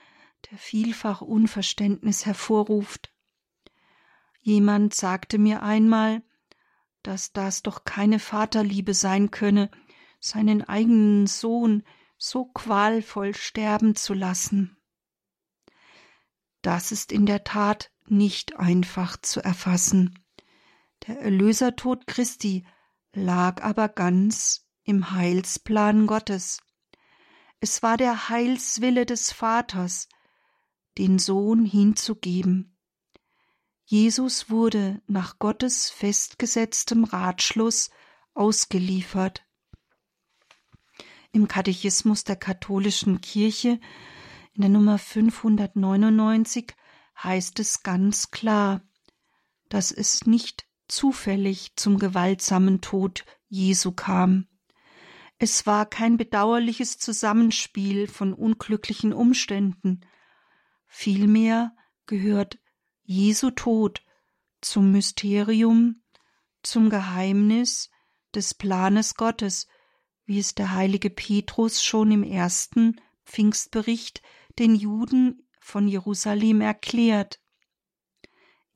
der 0.50 0.58
vielfach 0.58 1.22
Unverständnis 1.22 2.26
hervorruft. 2.26 3.14
Jemand 4.40 4.94
sagte 4.94 5.38
mir 5.38 5.62
einmal, 5.62 6.24
dass 7.04 7.34
das 7.34 7.64
doch 7.64 7.84
keine 7.84 8.20
Vaterliebe 8.20 8.94
sein 8.94 9.30
könne, 9.30 9.70
seinen 10.20 10.64
eigenen 10.64 11.28
Sohn 11.28 11.84
so 12.28 12.46
qualvoll 12.46 13.36
sterben 13.36 13.96
zu 13.96 14.16
lassen. 14.16 14.78
Das 16.64 16.92
ist 16.92 17.12
in 17.12 17.28
der 17.28 17.44
Tat 17.44 17.92
nicht 18.08 18.58
einfach 18.58 19.18
zu 19.18 19.44
erfassen. 19.44 20.26
Der 21.06 21.20
Erlösertod 21.20 22.08
Christi 22.08 22.66
lag 23.14 23.62
aber 23.62 23.90
ganz 23.90 24.66
im 24.84 25.12
Heilsplan 25.12 26.08
Gottes. 26.08 26.62
Es 27.60 27.84
war 27.84 27.96
der 27.96 28.30
Heilswille 28.30 29.06
des 29.06 29.32
Vaters, 29.32 30.10
den 30.98 31.20
Sohn 31.20 31.64
hinzugeben. 31.64 32.76
Jesus 33.84 34.50
wurde 34.50 35.00
nach 35.06 35.38
Gottes 35.38 35.92
festgesetztem 35.92 37.04
Ratschluss 37.04 37.92
ausgeliefert. 38.34 39.45
Im 41.36 41.50
Katechismus 41.50 42.24
der 42.24 42.38
katholischen 42.38 43.20
Kirche 43.20 43.82
in 44.54 44.62
der 44.62 44.70
Nummer 44.70 44.98
599 44.98 46.74
heißt 47.22 47.60
es 47.60 47.84
ganz 47.84 48.32
klar, 48.32 48.82
dass 49.68 49.92
es 49.92 50.26
nicht 50.26 50.66
zufällig 50.88 51.76
zum 51.76 52.00
gewaltsamen 52.00 52.80
Tod 52.80 53.26
Jesu 53.50 53.92
kam. 53.92 54.48
Es 55.38 55.66
war 55.66 55.86
kein 55.86 56.16
bedauerliches 56.16 57.00
Zusammenspiel 57.00 58.08
von 58.08 58.34
unglücklichen 58.34 59.12
Umständen. 59.12 60.06
Vielmehr 60.88 61.76
gehört 62.06 62.60
Jesu 63.04 63.52
Tod 63.52 64.06
zum 64.62 64.94
Mysterium, 64.94 66.02
zum 66.64 66.90
Geheimnis 66.90 67.90
des 68.34 68.54
Planes 68.54 69.16
Gottes, 69.16 69.68
wie 70.26 70.40
es 70.40 70.56
der 70.56 70.74
heilige 70.74 71.10
Petrus 71.10 71.84
schon 71.84 72.12
im 72.12 72.24
ersten 72.24 73.00
Pfingstbericht 73.26 74.22
den 74.60 74.76
Juden 74.76 75.48
von 75.60 75.88
Jerusalem 75.88 76.62
erklärt. 76.62 77.42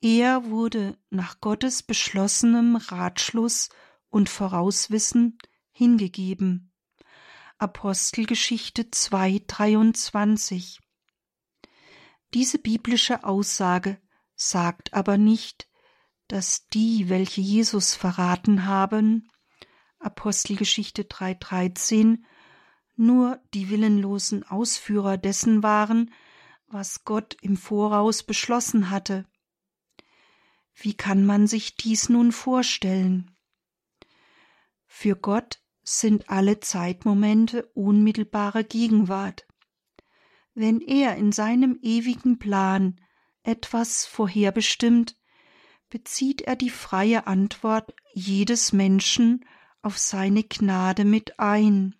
Er 0.00 0.46
wurde 0.46 0.98
nach 1.10 1.40
Gottes 1.40 1.82
beschlossenem 1.82 2.76
Ratschluss 2.76 3.68
und 4.08 4.28
Vorauswissen 4.28 5.38
hingegeben. 5.72 6.72
Apostelgeschichte 7.58 8.84
2,23 8.84 10.78
Diese 12.32 12.58
biblische 12.58 13.24
Aussage 13.24 14.00
sagt 14.34 14.94
aber 14.94 15.18
nicht, 15.18 15.68
dass 16.28 16.66
die, 16.68 17.08
welche 17.08 17.42
Jesus 17.42 17.94
verraten 17.94 18.64
haben, 18.64 19.28
Apostelgeschichte 20.00 21.02
3,13, 21.02 22.22
nur 22.96 23.40
die 23.54 23.70
willenlosen 23.70 24.42
Ausführer 24.42 25.18
dessen 25.18 25.62
waren, 25.62 26.12
was 26.66 27.04
Gott 27.04 27.36
im 27.42 27.56
Voraus 27.56 28.22
beschlossen 28.22 28.90
hatte. 28.90 29.26
Wie 30.74 30.94
kann 30.94 31.24
man 31.26 31.46
sich 31.46 31.76
dies 31.76 32.08
nun 32.08 32.32
vorstellen? 32.32 33.36
Für 34.86 35.16
Gott 35.16 35.62
sind 35.82 36.30
alle 36.30 36.60
Zeitmomente 36.60 37.66
unmittelbare 37.74 38.64
Gegenwart. 38.64 39.46
Wenn 40.54 40.80
er 40.80 41.16
in 41.16 41.32
seinem 41.32 41.78
ewigen 41.82 42.38
Plan 42.38 43.00
etwas 43.42 44.06
vorherbestimmt, 44.06 45.16
bezieht 45.88 46.42
er 46.42 46.56
die 46.56 46.70
freie 46.70 47.26
Antwort 47.26 47.94
jedes 48.14 48.72
Menschen 48.72 49.44
auf 49.82 49.98
seine 49.98 50.44
Gnade 50.44 51.04
mit 51.04 51.38
ein. 51.38 51.94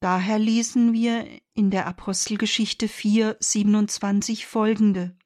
Daher 0.00 0.38
lesen 0.38 0.92
wir 0.92 1.26
in 1.54 1.70
der 1.70 1.86
Apostelgeschichte 1.86 2.88
4, 2.88 3.36
27 3.38 4.46
folgende. 4.46 5.16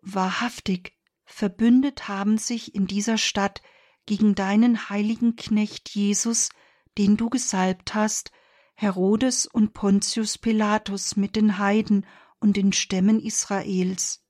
Wahrhaftig, 0.00 0.96
verbündet 1.24 2.08
haben 2.08 2.38
sich 2.38 2.74
in 2.74 2.86
dieser 2.86 3.18
Stadt 3.18 3.62
gegen 4.06 4.34
deinen 4.34 4.88
heiligen 4.88 5.36
Knecht 5.36 5.88
Jesus, 5.90 6.50
den 6.98 7.16
du 7.16 7.30
gesalbt 7.30 7.94
hast, 7.94 8.30
Herodes 8.74 9.46
und 9.46 9.72
Pontius 9.72 10.38
Pilatus 10.38 11.16
mit 11.16 11.36
den 11.36 11.58
Heiden 11.58 12.06
und 12.38 12.56
den 12.56 12.72
Stämmen 12.72 13.20
Israels, 13.20 14.22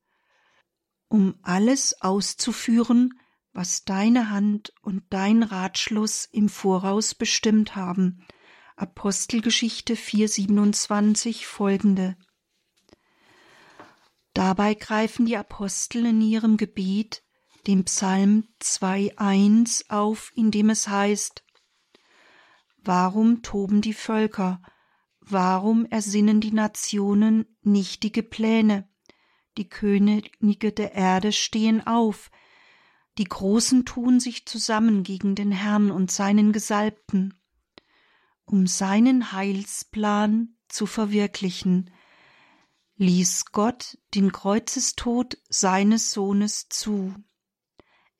um 1.08 1.34
alles 1.42 2.00
auszuführen, 2.00 3.18
was 3.54 3.84
deine 3.84 4.30
Hand 4.30 4.72
und 4.82 5.04
dein 5.10 5.42
Ratschluss 5.42 6.28
im 6.30 6.48
Voraus 6.48 7.14
bestimmt 7.14 7.76
haben. 7.76 8.26
Apostelgeschichte 8.76 9.94
4,27 9.94 11.46
folgende. 11.46 12.16
Dabei 14.34 14.74
greifen 14.74 15.26
die 15.26 15.36
Apostel 15.36 16.06
in 16.06 16.20
ihrem 16.20 16.56
Gebet 16.56 17.22
den 17.68 17.84
Psalm 17.84 18.48
2,1 18.60 19.88
auf, 19.88 20.32
in 20.34 20.50
dem 20.50 20.70
es 20.70 20.88
heißt, 20.88 21.44
Warum 22.78 23.42
toben 23.42 23.80
die 23.80 23.94
Völker? 23.94 24.60
Warum 25.20 25.86
ersinnen 25.86 26.42
die 26.42 26.52
Nationen 26.52 27.46
nichtige 27.62 28.22
Pläne? 28.22 28.88
Die 29.56 29.68
Könige 29.68 30.72
der 30.72 30.92
Erde 30.92 31.32
stehen 31.32 31.86
auf, 31.86 32.30
die 33.18 33.24
Großen 33.24 33.84
tun 33.84 34.18
sich 34.20 34.46
zusammen 34.46 35.02
gegen 35.02 35.34
den 35.34 35.52
Herrn 35.52 35.90
und 35.90 36.10
seinen 36.10 36.52
Gesalbten, 36.52 37.34
um 38.44 38.66
seinen 38.66 39.32
Heilsplan 39.32 40.56
zu 40.68 40.86
verwirklichen, 40.86 41.90
ließ 42.96 43.46
Gott 43.46 43.98
den 44.14 44.32
Kreuzestod 44.32 45.38
seines 45.48 46.10
Sohnes 46.10 46.68
zu. 46.68 47.14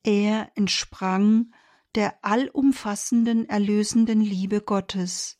Er 0.02 0.50
entsprang 0.54 1.52
der 1.94 2.24
allumfassenden 2.24 3.48
erlösenden 3.48 4.20
Liebe 4.20 4.60
Gottes. 4.60 5.36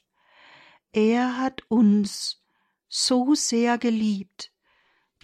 Er 0.92 1.38
hat 1.38 1.62
uns 1.68 2.44
so 2.88 3.34
sehr 3.34 3.78
geliebt, 3.78 4.53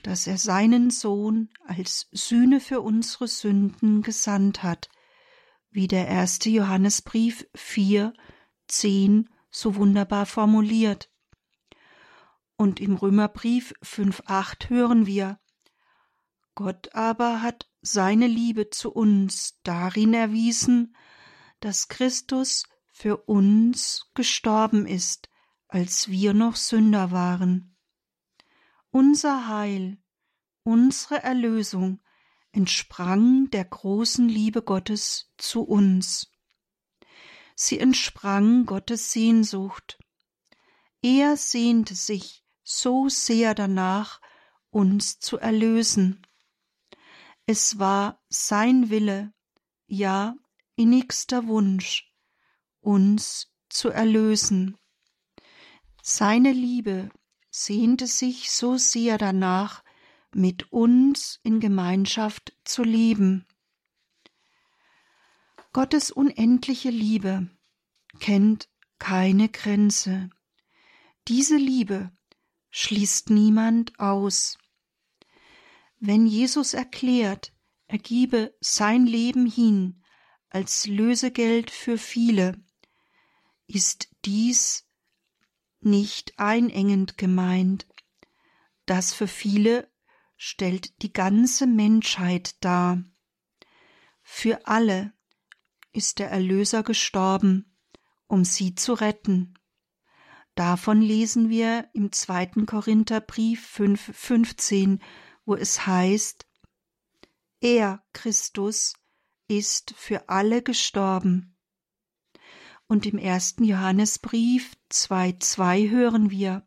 dass 0.03 0.27
er 0.27 0.39
seinen 0.39 0.91
Sohn 0.91 1.51
als 1.67 2.09
Sühne 2.13 2.61
für 2.61 2.81
unsere 2.81 3.29
Sünden 3.29 4.03
gesandt 4.03 4.63
hat, 4.63 4.89
wie 5.71 5.87
der 5.87 6.09
erste 6.09 6.51
Johannesbrief 6.51 7.47
4, 7.55 8.13
10 8.69 9.29
so 9.51 9.77
wunderbar 9.77 10.27
formuliert. 10.27 11.11
Und 12.57 12.81
im 12.81 12.95
Römerbrief 12.95 13.75
5, 13.83 14.23
8 14.27 14.71
hören 14.71 15.07
wir, 15.07 15.39
Gott 16.55 16.95
aber 16.95 17.43
hat 17.43 17.69
seine 17.81 18.27
Liebe 18.27 18.71
zu 18.71 18.93
uns 18.93 19.59
darin 19.63 20.13
erwiesen, 20.13 20.95
dass 21.61 21.89
Christus 21.89 22.65
für 22.93 23.17
uns 23.17 24.11
gestorben 24.15 24.87
ist, 24.87 25.29
als 25.69 26.09
wir 26.09 26.35
noch 26.35 26.57
Sünder 26.57 27.13
waren. 27.13 27.70
Unser 28.93 29.47
Heil, 29.47 29.99
unsere 30.65 31.23
Erlösung 31.23 32.01
entsprang 32.53 33.49
der 33.51 33.65
großen 33.65 34.29
Liebe 34.29 34.63
Gottes 34.63 35.33
zu 35.39 35.63
uns. 35.63 36.33
Sie 37.55 37.79
entsprang 37.79 38.67
Gottes 38.67 39.13
Sehnsucht. 39.13 39.99
Er 41.03 41.37
sehnte 41.37 41.95
sich 41.95 42.45
so 42.65 43.09
sehr 43.09 43.55
danach, 43.55 44.21
uns 44.71 45.21
zu 45.21 45.39
erlösen. 45.39 46.27
Es 47.47 47.79
war 47.79 48.21
sein 48.29 48.91
Wille, 48.91 49.33
ja 49.87 50.35
innigster 50.75 51.47
Wunsch, 51.47 52.13
uns 52.81 53.53
zu 53.69 53.91
erlösen. 53.91 54.79
Seine 56.03 56.53
Liebe 56.53 57.11
sehnte 57.51 58.07
sich 58.07 58.51
so 58.51 58.77
sehr 58.77 59.19
danach, 59.19 59.83
mit 60.33 60.73
uns 60.73 61.41
in 61.43 61.61
Gemeinschaft 61.61 62.57
zu 62.65 62.85
leben. 62.85 63.47
Gottes 65.73 66.11
unendliche 66.11 66.91
Liebe 66.91 67.49
kennt 68.19 68.69
keine 68.99 69.49
Grenze. 69.49 70.31
Diese 71.29 71.57
Liebe 71.57 72.13
schließt 72.71 73.31
niemand 73.31 73.99
aus. 73.99 74.59
Wenn 75.99 76.27
Jesus 76.27 76.75
erklärt, 76.75 77.53
er 77.87 77.99
gebe 77.99 78.57
sein 78.61 79.07
Leben 79.07 79.47
hin 79.47 80.03
als 80.49 80.87
Lösegeld 80.87 81.71
für 81.71 81.99
viele, 81.99 82.61
ist 83.67 84.09
dies 84.25 84.90
nicht 85.81 86.39
einengend 86.39 87.19
gemeint. 87.19 87.87
Das 88.87 89.13
für 89.13 89.29
viele 89.29 89.91
stellt 90.37 91.03
die 91.03 91.13
ganze 91.13 91.67
Menschheit 91.67 92.63
dar. 92.65 93.03
Für 94.23 94.67
alle 94.67 95.13
ist 95.93 96.19
der 96.19 96.31
Erlöser 96.31 96.83
gestorben, 96.83 97.77
um 98.27 98.45
sie 98.45 98.75
zu 98.75 98.95
retten. 98.95 99.55
Davon 100.55 101.01
lesen 101.01 101.49
wir 101.49 101.89
im 101.95 102.13
zweiten 102.13 102.67
Korintherbrief 102.67 103.79
5,15, 103.79 105.01
wo 105.45 105.55
es 105.55 105.87
heißt, 105.87 106.47
Er, 107.61 108.03
Christus, 108.13 108.95
ist 109.49 109.95
für 109.97 110.29
alle 110.29 110.63
gestorben. 110.63 111.57
Und 112.91 113.07
im 113.07 113.19
ersten 113.19 113.63
Johannesbrief 113.63 114.77
2,2 114.91 115.91
hören 115.91 116.33
wir, 116.33 116.67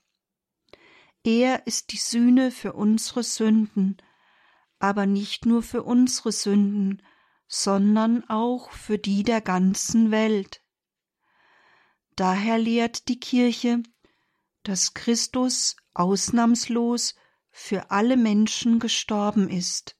Er 1.25 1.67
ist 1.67 1.91
die 1.91 1.97
Sühne 1.97 2.49
für 2.49 2.71
unsere 2.71 3.23
Sünden, 3.23 3.97
aber 4.79 5.05
nicht 5.05 5.45
nur 5.45 5.61
für 5.61 5.83
unsere 5.83 6.31
Sünden, 6.31 7.01
sondern 7.49 8.23
auch 8.29 8.71
für 8.71 8.97
die 8.97 9.23
der 9.23 9.41
ganzen 9.41 10.11
Welt. 10.11 10.63
Daher 12.15 12.57
lehrt 12.57 13.09
die 13.09 13.19
Kirche, 13.19 13.83
dass 14.63 14.93
Christus 14.93 15.75
ausnahmslos 15.93 17.15
für 17.51 17.91
alle 17.91 18.15
Menschen 18.15 18.79
gestorben 18.79 19.49
ist. 19.49 19.97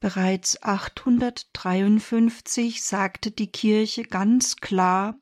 Bereits 0.00 0.62
853 0.62 2.82
sagte 2.82 3.30
die 3.32 3.50
Kirche 3.50 4.04
ganz 4.04 4.56
klar, 4.56 5.18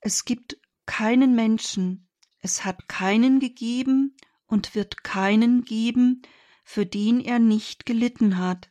es 0.00 0.24
gibt 0.24 0.56
keinen 0.86 1.34
Menschen, 1.34 2.08
es 2.38 2.64
hat 2.64 2.88
keinen 2.88 3.40
gegeben 3.40 4.16
und 4.46 4.76
wird 4.76 5.02
keinen 5.02 5.64
geben, 5.64 6.22
für 6.62 6.86
den 6.86 7.18
er 7.20 7.40
nicht 7.40 7.86
gelitten 7.86 8.38
hat. 8.38 8.70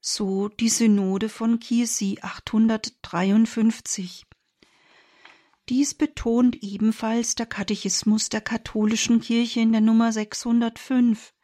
So 0.00 0.48
die 0.48 0.68
Synode 0.68 1.28
von 1.28 1.58
Chiesi 1.58 2.20
853. 2.22 4.24
Dies 5.68 5.94
betont 5.94 6.62
ebenfalls 6.62 7.34
der 7.34 7.46
Katechismus 7.46 8.28
der 8.28 8.40
katholischen 8.40 9.20
Kirche 9.20 9.58
in 9.60 9.72
der 9.72 9.80
Nummer 9.80 10.12
605. 10.12 11.34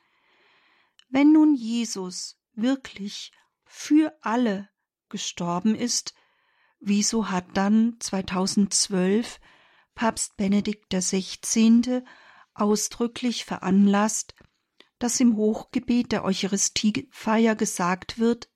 Wenn 1.09 1.33
nun 1.33 1.57
Jesus 1.57 2.39
wirklich 2.55 3.33
für 3.65 4.17
alle 4.21 4.69
gestorben 5.09 5.75
ist, 5.75 6.15
wieso 6.81 7.31
hat 7.31 7.57
dann 7.57 7.97
2012 8.01 9.41
Papst 9.95 10.37
Benedikt 10.37 10.93
XVI. 10.93 12.03
ausdrücklich 12.55 13.45
veranlasst, 13.45 14.35
dass 14.99 15.21
im 15.21 15.37
Hochgebet 15.37 16.13
der 16.13 16.25
Eucharistiefeier 16.25 17.55
gesagt 17.55 18.19
wird, 18.19 18.51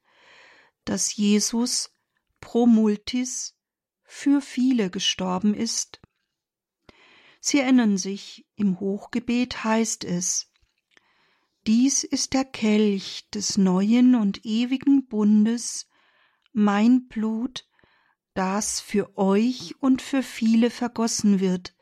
dass 0.84 1.14
Jesus 1.14 1.94
pro 2.40 2.66
multis 2.66 3.56
für 4.02 4.40
viele 4.40 4.90
gestorben 4.90 5.54
ist? 5.54 6.00
Sie 7.40 7.60
erinnern 7.60 7.98
sich, 7.98 8.46
im 8.56 8.80
Hochgebet 8.80 9.62
heißt 9.64 10.04
es, 10.04 10.50
dies 11.68 12.02
ist 12.02 12.32
der 12.32 12.46
Kelch 12.46 13.28
des 13.30 13.58
neuen 13.58 14.14
und 14.14 14.46
ewigen 14.46 15.06
Bundes, 15.06 15.86
mein 16.52 17.08
Blut, 17.08 17.68
das 18.32 18.80
für 18.80 19.18
euch 19.18 19.74
und 19.78 20.00
für 20.00 20.22
viele 20.22 20.70
vergossen 20.70 21.40
wird, 21.40 21.76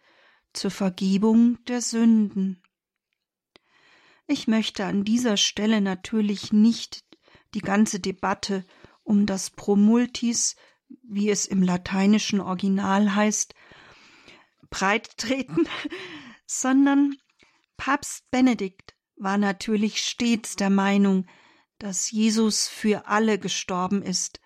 zur 0.53 0.73
Vergebung 0.73 1.65
der 1.67 1.81
Sünden. 1.81 2.61
Ich 4.27 4.49
möchte 4.49 4.85
an 4.87 5.05
dieser 5.05 5.37
Stelle 5.37 5.81
natürlich 5.81 6.53
nicht 6.53 7.05
die 7.55 7.61
ganze 7.61 8.01
Debatte 8.01 8.67
um 9.05 9.25
das 9.25 9.51
Promultis 9.51 10.57
wie 11.03 11.31
es 11.31 11.47
im 11.47 11.63
lateinischen 11.63 12.41
Original 12.41 13.15
heißt, 13.15 13.55
breit 14.69 15.17
treten, 15.17 15.69
sondern 16.47 17.17
Papst 17.77 18.29
Benedikt 18.31 18.96
war 19.17 19.39
natürlich 19.39 20.03
stets 20.03 20.57
der 20.57 20.71
Meinung, 20.71 21.27
dass 21.79 22.11
Jesus 22.11 22.69
für 22.69 23.07
alle 23.07 23.39
gestorben 23.39 24.03
ist, 24.03 24.41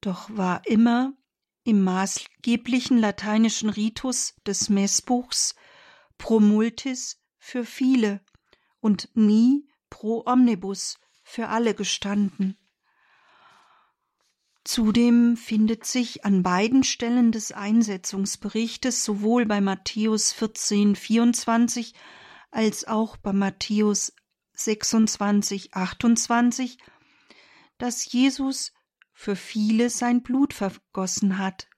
doch 0.00 0.30
war 0.30 0.66
immer 0.66 1.12
im 1.64 1.82
maßgeblichen 1.84 2.98
lateinischen 2.98 3.68
Ritus 3.68 4.34
des 4.46 4.68
Messbuchs 4.68 5.54
pro 6.18 6.40
multis 6.40 7.20
für 7.38 7.64
viele 7.64 8.20
und 8.80 9.10
nie 9.14 9.68
pro 9.90 10.24
omnibus 10.26 10.98
für 11.22 11.48
alle 11.48 11.74
gestanden. 11.74 12.56
Zudem 14.64 15.36
findet 15.36 15.84
sich 15.86 16.24
an 16.24 16.42
beiden 16.42 16.84
Stellen 16.84 17.32
des 17.32 17.52
Einsetzungsberichtes 17.52 19.04
sowohl 19.04 19.46
bei 19.46 19.60
Matthäus 19.60 20.32
14, 20.32 20.96
24 20.96 21.94
als 22.50 22.86
auch 22.86 23.16
bei 23.16 23.32
Matthäus 23.32 24.12
26, 24.54 25.74
28, 25.74 26.78
dass 27.78 28.10
Jesus 28.12 28.72
für 29.12 29.36
viele 29.36 29.90
sein 29.90 30.22
Blut 30.22 30.54
vergossen 30.54 31.38
hat. 31.38 31.68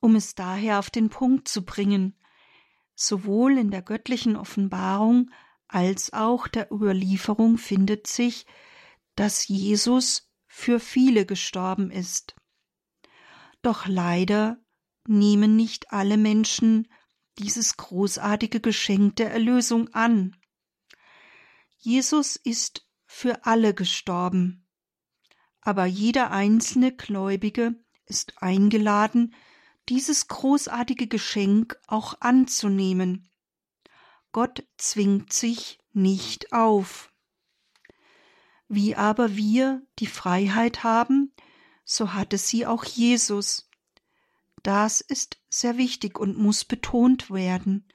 Um 0.00 0.16
es 0.16 0.34
daher 0.34 0.78
auf 0.78 0.90
den 0.90 1.08
Punkt 1.08 1.48
zu 1.48 1.64
bringen, 1.64 2.18
sowohl 2.94 3.58
in 3.58 3.70
der 3.70 3.82
göttlichen 3.82 4.36
Offenbarung 4.36 5.30
als 5.66 6.12
auch 6.12 6.46
der 6.46 6.70
Überlieferung 6.70 7.58
findet 7.58 8.06
sich, 8.06 8.46
dass 9.16 9.48
Jesus 9.48 10.30
für 10.46 10.78
viele 10.78 11.26
gestorben 11.26 11.90
ist. 11.90 12.36
Doch 13.62 13.86
leider 13.86 14.58
nehmen 15.06 15.56
nicht 15.56 15.92
alle 15.92 16.16
Menschen 16.16 16.88
dieses 17.38 17.76
großartige 17.76 18.60
Geschenk 18.60 19.16
der 19.16 19.30
Erlösung 19.32 19.92
an. 19.94 20.36
Jesus 21.78 22.36
ist 22.36 22.86
für 23.06 23.44
alle 23.44 23.74
gestorben, 23.74 24.66
aber 25.60 25.86
jeder 25.86 26.30
einzelne 26.30 26.94
Gläubige 26.94 27.74
ist 28.06 28.42
eingeladen, 28.42 29.34
dieses 29.88 30.28
großartige 30.28 31.06
Geschenk 31.06 31.78
auch 31.86 32.20
anzunehmen. 32.20 33.28
Gott 34.32 34.64
zwingt 34.76 35.32
sich 35.32 35.78
nicht 35.92 36.52
auf. 36.52 37.12
Wie 38.68 38.96
aber 38.96 39.36
wir 39.36 39.82
die 39.98 40.06
Freiheit 40.06 40.82
haben, 40.84 41.32
so 41.84 42.14
hatte 42.14 42.38
sie 42.38 42.66
auch 42.66 42.84
Jesus. 42.84 43.68
Das 44.64 45.02
ist 45.02 45.38
sehr 45.50 45.76
wichtig 45.76 46.18
und 46.18 46.38
muss 46.38 46.64
betont 46.64 47.30
werden. 47.30 47.86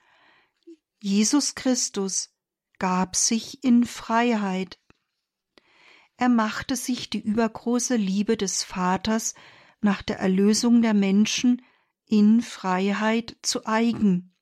Jesus 1.02 1.56
Christus 1.56 2.30
gab 2.78 3.16
sich 3.16 3.64
in 3.64 3.86
Freiheit. 3.86 4.80
Er 6.16 6.30
machte 6.30 6.76
sich 6.76 7.10
die 7.10 7.22
übergroße 7.22 7.96
Liebe 7.96 8.38
des 8.38 8.64
Vaters 8.64 9.34
nach 9.82 10.04
der 10.04 10.20
Erlösung 10.20 10.84
der 10.84 10.94
Menschen 10.94 11.64
in 12.06 12.44
Freiheit 12.44 13.38
zu 13.42 13.66
eigen. 13.66 14.36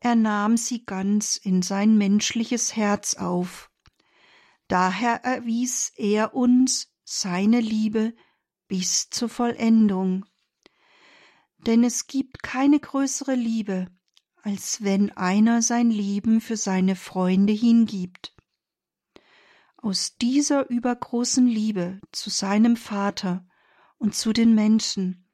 Er 0.00 0.16
nahm 0.16 0.56
sie 0.56 0.84
ganz 0.84 1.36
in 1.36 1.62
sein 1.62 1.96
menschliches 1.96 2.74
Herz 2.74 3.14
auf. 3.14 3.70
Daher 4.66 5.24
erwies 5.24 5.92
er 5.94 6.34
uns 6.34 6.92
seine 7.04 7.60
Liebe 7.60 8.16
bis 8.66 9.10
zur 9.10 9.28
Vollendung. 9.28 10.24
Denn 11.66 11.82
es 11.82 12.06
gibt 12.06 12.42
keine 12.42 12.78
größere 12.78 13.34
Liebe, 13.34 13.86
als 14.42 14.82
wenn 14.82 15.10
einer 15.12 15.62
sein 15.62 15.90
Leben 15.90 16.40
für 16.40 16.56
seine 16.56 16.96
Freunde 16.96 17.54
hingibt. 17.54 18.34
Aus 19.76 20.16
dieser 20.16 20.68
übergroßen 20.68 21.46
Liebe 21.46 22.00
zu 22.12 22.28
seinem 22.30 22.76
Vater 22.76 23.46
und 23.96 24.14
zu 24.14 24.32
den 24.32 24.54
Menschen, 24.54 25.30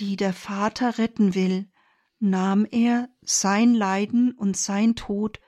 die 0.00 0.16
der 0.16 0.32
Vater 0.32 0.98
retten 0.98 1.34
will, 1.34 1.70
nahm 2.18 2.64
er 2.64 3.08
sein 3.22 3.74
Leiden 3.74 4.32
und 4.32 4.56
sein 4.56 4.96
Tod 4.96 5.40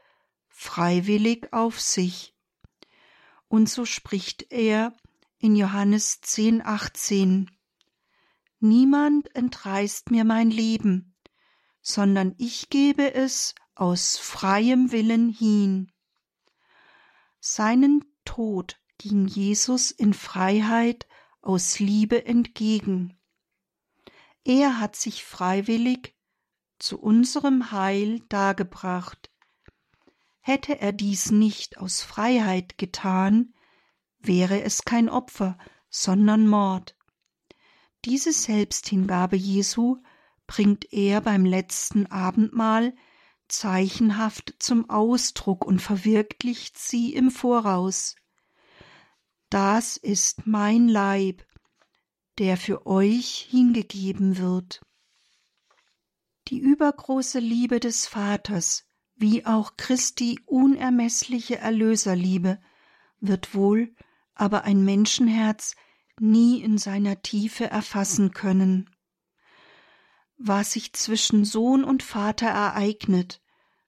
freiwillig 0.49 1.53
auf 1.53 1.81
sich. 1.81 2.37
Und 3.49 3.69
so 3.69 3.85
spricht 3.85 4.53
er 4.53 4.97
in 5.39 5.57
Johannes 5.57 6.21
10, 6.21 6.65
18. 6.65 7.51
Niemand 8.61 9.35
entreißt 9.35 10.11
mir 10.11 10.25
mein 10.25 10.51
Leben, 10.51 11.17
sondern 11.81 12.35
ich 12.37 12.69
gebe 12.69 13.15
es 13.15 13.55
aus 13.75 14.19
freiem 14.19 14.93
Willen 14.93 15.31
hin. 15.31 15.91
Seinen 17.41 18.05
Tod 18.27 18.79
ging 18.99 19.27
Jesus 19.27 19.91
in 19.91 20.13
Freiheit 20.13 21.09
aus 21.41 21.79
Liebe 21.79 22.27
entgegen. 22.27 23.19
Er 24.45 24.79
hat 24.79 24.95
sich 24.95 25.25
freiwillig 25.25 26.15
zu 26.79 27.01
unserem 27.01 27.73
Heil 27.73 28.21
dargebracht. 28.29 29.31
Hätte 30.41 30.81
er 30.81 30.93
dies 30.93 31.31
nicht 31.31 31.79
aus 31.79 32.03
Freiheit 32.03 32.77
getan, 32.77 33.55
wäre 34.19 34.63
es 34.63 34.85
kein 34.85 35.09
Opfer, 35.09 35.57
sondern 35.89 36.47
Mord. 36.47 36.95
Diese 38.05 38.33
Selbsthingabe 38.33 39.37
Jesu 39.37 39.99
bringt 40.47 40.93
er 40.93 41.21
beim 41.21 41.45
letzten 41.45 42.07
Abendmahl 42.07 42.95
zeichenhaft 43.49 44.55
zum 44.59 44.89
Ausdruck 44.89 45.65
und 45.65 45.81
verwirklicht 45.81 46.79
sie 46.79 47.13
im 47.15 47.31
Voraus. 47.31 48.17
Das 49.51 49.97
ist 49.97 50.47
mein 50.47 50.89
Leib, 50.89 51.45
der 52.39 52.57
für 52.57 52.87
euch 52.87 53.49
hingegeben 53.51 54.39
wird. 54.39 54.81
Die 56.49 56.59
übergroße 56.59 57.39
Liebe 57.39 57.81
des 57.81 58.07
Vaters, 58.07 58.87
wie 59.15 59.45
auch 59.45 59.77
Christi 59.77 60.41
unermessliche 60.47 61.59
Erlöserliebe, 61.59 62.61
wird 63.21 63.55
wohl 63.55 63.95
aber 64.35 64.65
ein 64.65 64.85
Menschenherz 64.85 65.75
nie 66.21 66.63
in 66.63 66.79
seiner 66.79 67.23
Tiefe 67.23 67.67
erfassen 67.71 68.33
können. 68.33 68.91
Was 70.37 70.73
sich 70.73 70.93
zwischen 70.93 71.45
Sohn 71.45 71.85
und 71.85 72.03
Vater 72.03 72.49
ereignet, 72.49 73.43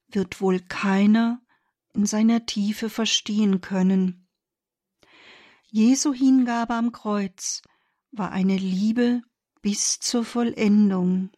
wird 0.09 0.41
wohl 0.41 0.61
keiner 0.61 1.41
in 1.95 2.07
seiner 2.07 2.47
Tiefe 2.47 2.91
verstehen 2.91 3.61
können. 3.61 4.29
Jesu 5.71 6.13
Hingabe 6.13 6.75
am 6.75 6.93
Kreuz 6.93 7.63
war 8.11 8.33
eine 8.33 8.57
Liebe 8.57 9.23
bis 9.63 9.99
zur 10.01 10.25
Vollendung. 10.25 11.31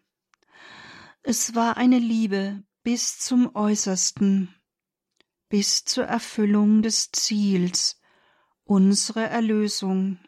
Es 1.22 1.54
war 1.54 1.76
eine 1.76 1.98
Liebe 1.98 2.64
bis 2.82 3.18
zum 3.18 3.54
Äußersten, 3.54 4.54
bis 5.48 5.84
zur 5.84 6.04
Erfüllung 6.04 6.82
des 6.82 7.12
Ziels, 7.12 8.00
unsere 8.64 9.28
Erlösung. 9.28 10.18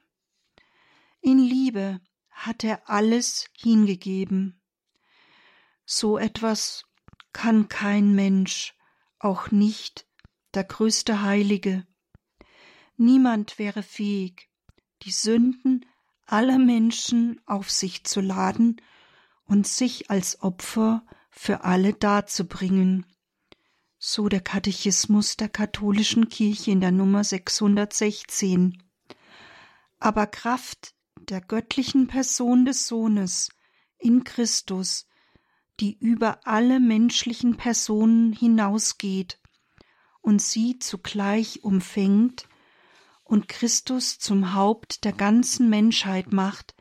In 1.26 1.40
Liebe 1.40 2.00
hat 2.30 2.62
er 2.62 2.88
alles 2.88 3.46
hingegeben. 3.52 4.62
So 5.84 6.18
etwas 6.18 6.84
kann 7.32 7.66
kein 7.66 8.14
Mensch, 8.14 8.76
auch 9.18 9.50
nicht 9.50 10.06
der 10.54 10.62
größte 10.62 11.22
Heilige. 11.22 11.84
Niemand 12.96 13.58
wäre 13.58 13.82
fähig, 13.82 14.48
die 15.02 15.10
Sünden 15.10 15.84
aller 16.26 16.60
Menschen 16.60 17.40
auf 17.44 17.72
sich 17.72 18.04
zu 18.04 18.20
laden 18.20 18.80
und 19.46 19.66
sich 19.66 20.08
als 20.12 20.40
Opfer 20.42 21.04
für 21.28 21.64
alle 21.64 21.92
darzubringen. 21.92 23.04
So 23.98 24.28
der 24.28 24.42
Katechismus 24.42 25.36
der 25.36 25.48
katholischen 25.48 26.28
Kirche 26.28 26.70
in 26.70 26.80
der 26.80 26.92
Nummer 26.92 27.24
616. 27.24 28.80
Aber 29.98 30.28
Kraft 30.28 30.94
der 31.30 31.40
göttlichen 31.40 32.06
Person 32.06 32.64
des 32.64 32.86
Sohnes 32.86 33.50
in 33.98 34.24
Christus, 34.24 35.06
die 35.80 35.96
über 35.98 36.46
alle 36.46 36.80
menschlichen 36.80 37.56
Personen 37.56 38.32
hinausgeht 38.32 39.40
und 40.20 40.40
sie 40.40 40.78
zugleich 40.78 41.62
umfängt 41.64 42.48
und 43.24 43.48
Christus 43.48 44.18
zum 44.18 44.54
Haupt 44.54 45.04
der 45.04 45.12
ganzen 45.12 45.68
Menschheit 45.68 46.32
macht, 46.32 46.74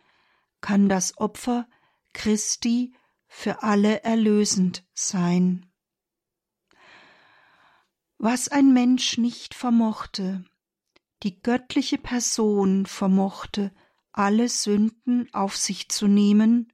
kann 0.61 0.89
das 0.89 1.17
Opfer 1.17 1.67
Christi 2.13 2.95
für 3.27 3.63
alle 3.63 4.03
erlösend 4.03 4.85
sein. 4.93 5.65
Was 8.17 8.47
ein 8.47 8.73
Mensch 8.73 9.17
nicht 9.17 9.53
vermochte, 9.53 10.45
die 11.23 11.41
göttliche 11.41 11.97
Person 11.97 12.85
vermochte 12.85 13.71
alle 14.17 14.47
Sünden 14.47 15.33
auf 15.33 15.57
sich 15.57 15.89
zu 15.89 16.07
nehmen 16.07 16.71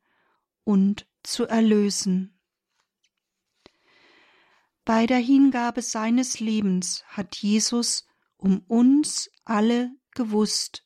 und 0.63 1.07
zu 1.23 1.45
erlösen. 1.45 2.39
Bei 4.85 5.07
der 5.07 5.17
Hingabe 5.17 5.81
seines 5.81 6.39
Lebens 6.39 7.03
hat 7.07 7.37
Jesus 7.37 8.05
um 8.37 8.59
uns 8.67 9.29
alle 9.43 9.91
gewusst, 10.11 10.85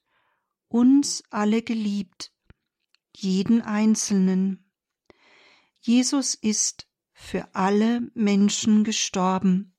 uns 0.68 1.24
alle 1.30 1.62
geliebt, 1.62 2.34
jeden 3.16 3.62
Einzelnen. 3.62 4.70
Jesus 5.80 6.36
ist 6.36 6.88
für 7.14 7.54
alle 7.54 8.12
Menschen 8.14 8.84
gestorben 8.84 9.76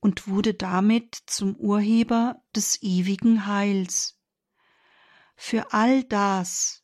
und 0.00 0.28
wurde 0.28 0.54
damit 0.54 1.16
zum 1.26 1.56
Urheber 1.56 2.42
des 2.54 2.82
ewigen 2.82 3.46
Heils. 3.46 4.20
Für 5.46 5.74
all 5.74 6.04
das 6.04 6.82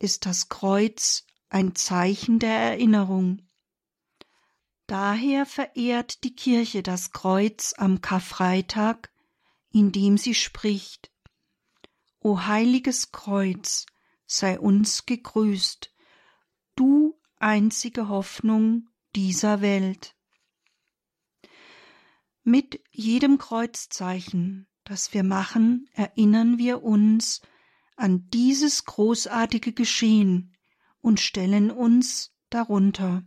ist 0.00 0.26
das 0.26 0.48
Kreuz 0.48 1.24
ein 1.50 1.76
Zeichen 1.76 2.40
der 2.40 2.58
Erinnerung. 2.58 3.48
Daher 4.88 5.46
verehrt 5.46 6.24
die 6.24 6.34
Kirche 6.34 6.82
das 6.82 7.12
Kreuz 7.12 7.72
am 7.76 8.00
Karfreitag, 8.00 9.12
indem 9.70 10.18
sie 10.18 10.34
spricht 10.34 11.12
O 12.18 12.40
heiliges 12.40 13.12
Kreuz, 13.12 13.86
sei 14.26 14.58
uns 14.58 15.06
gegrüßt, 15.06 15.94
du 16.74 17.20
einzige 17.36 18.08
Hoffnung 18.08 18.88
dieser 19.14 19.60
Welt. 19.60 20.16
Mit 22.42 22.82
jedem 22.90 23.38
Kreuzzeichen, 23.38 24.66
das 24.82 25.14
wir 25.14 25.22
machen, 25.22 25.88
erinnern 25.92 26.58
wir 26.58 26.82
uns 26.82 27.42
an 28.00 28.28
dieses 28.30 28.84
großartige 28.86 29.72
Geschehen 29.72 30.56
und 31.02 31.20
stellen 31.20 31.70
uns 31.70 32.32
darunter. 32.48 33.22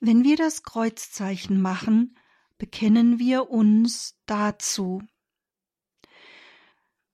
Wenn 0.00 0.24
wir 0.24 0.36
das 0.36 0.62
Kreuzzeichen 0.62 1.60
machen, 1.60 2.18
bekennen 2.58 3.18
wir 3.18 3.50
uns 3.50 4.18
dazu. 4.26 5.02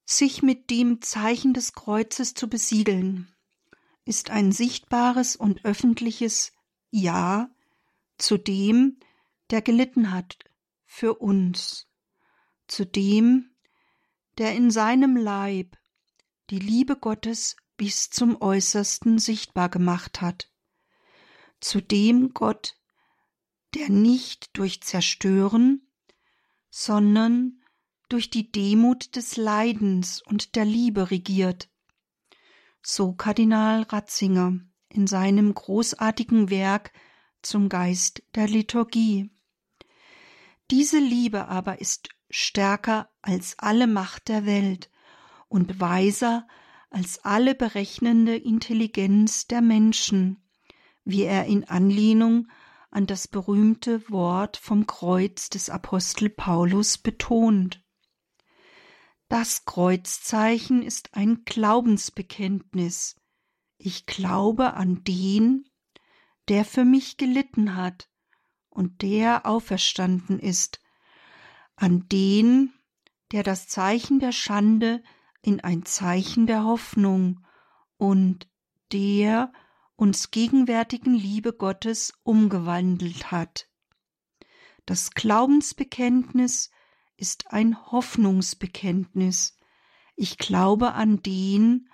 Sich 0.04 0.42
mit 0.42 0.70
dem 0.70 1.02
Zeichen 1.02 1.54
des 1.54 1.72
Kreuzes 1.72 2.34
zu 2.34 2.48
besiegeln, 2.48 3.34
ist 4.04 4.30
ein 4.30 4.52
sichtbares 4.52 5.36
und 5.36 5.64
öffentliches 5.64 6.52
Ja 6.90 7.50
zu 8.16 8.38
dem, 8.38 9.00
der 9.50 9.60
gelitten 9.60 10.12
hat 10.12 10.38
für 10.86 11.14
uns, 11.14 11.88
zu 12.68 12.86
dem, 12.86 13.50
der 14.38 14.54
in 14.54 14.70
seinem 14.70 15.16
Leib 15.16 15.76
die 16.50 16.58
Liebe 16.58 16.96
Gottes 16.96 17.56
bis 17.76 18.10
zum 18.10 18.40
äußersten 18.40 19.18
sichtbar 19.18 19.68
gemacht 19.68 20.20
hat. 20.20 20.50
Zu 21.60 21.80
dem 21.80 22.32
Gott, 22.34 22.76
der 23.74 23.90
nicht 23.90 24.56
durch 24.56 24.82
Zerstören, 24.82 25.86
sondern 26.70 27.62
durch 28.08 28.30
die 28.30 28.50
Demut 28.50 29.16
des 29.16 29.36
Leidens 29.36 30.22
und 30.22 30.54
der 30.56 30.64
Liebe 30.64 31.10
regiert. 31.10 31.68
So 32.82 33.12
Kardinal 33.12 33.82
Ratzinger 33.82 34.58
in 34.88 35.06
seinem 35.06 35.52
großartigen 35.52 36.48
Werk 36.48 36.92
zum 37.42 37.68
Geist 37.68 38.22
der 38.34 38.48
Liturgie. 38.48 39.30
Diese 40.70 40.98
Liebe 40.98 41.48
aber 41.48 41.80
ist 41.80 42.08
stärker 42.30 43.10
als 43.20 43.58
alle 43.58 43.86
Macht 43.86 44.28
der 44.28 44.46
Welt 44.46 44.90
und 45.48 45.80
weiser 45.80 46.46
als 46.90 47.24
alle 47.24 47.54
berechnende 47.54 48.36
Intelligenz 48.36 49.46
der 49.46 49.60
Menschen, 49.60 50.42
wie 51.04 51.22
er 51.22 51.46
in 51.46 51.64
Anlehnung 51.64 52.48
an 52.90 53.06
das 53.06 53.28
berühmte 53.28 54.08
Wort 54.10 54.56
vom 54.56 54.86
Kreuz 54.86 55.50
des 55.50 55.68
Apostel 55.68 56.30
Paulus 56.30 56.98
betont. 56.98 57.84
Das 59.28 59.66
Kreuzzeichen 59.66 60.82
ist 60.82 61.14
ein 61.14 61.44
Glaubensbekenntnis. 61.44 63.16
Ich 63.76 64.06
glaube 64.06 64.74
an 64.74 65.04
den, 65.04 65.68
der 66.48 66.64
für 66.64 66.86
mich 66.86 67.18
gelitten 67.18 67.76
hat 67.76 68.08
und 68.70 69.02
der 69.02 69.44
auferstanden 69.44 70.38
ist, 70.38 70.80
an 71.76 72.08
den, 72.08 72.72
der 73.32 73.42
das 73.42 73.68
Zeichen 73.68 74.18
der 74.18 74.32
Schande 74.32 75.02
in 75.42 75.60
ein 75.60 75.84
Zeichen 75.84 76.46
der 76.46 76.64
Hoffnung 76.64 77.44
und 77.96 78.48
der 78.92 79.52
uns 79.96 80.30
gegenwärtigen 80.30 81.14
Liebe 81.14 81.52
Gottes 81.52 82.12
umgewandelt 82.22 83.30
hat. 83.32 83.68
Das 84.86 85.10
Glaubensbekenntnis 85.10 86.70
ist 87.16 87.52
ein 87.52 87.90
Hoffnungsbekenntnis. 87.90 89.58
Ich 90.14 90.38
glaube 90.38 90.94
an 90.94 91.22
den, 91.22 91.88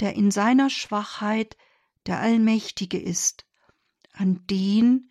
der 0.00 0.14
in 0.14 0.30
seiner 0.30 0.70
Schwachheit 0.70 1.56
der 2.06 2.20
Allmächtige 2.20 2.98
ist, 2.98 3.46
an 4.12 4.44
den, 4.48 5.10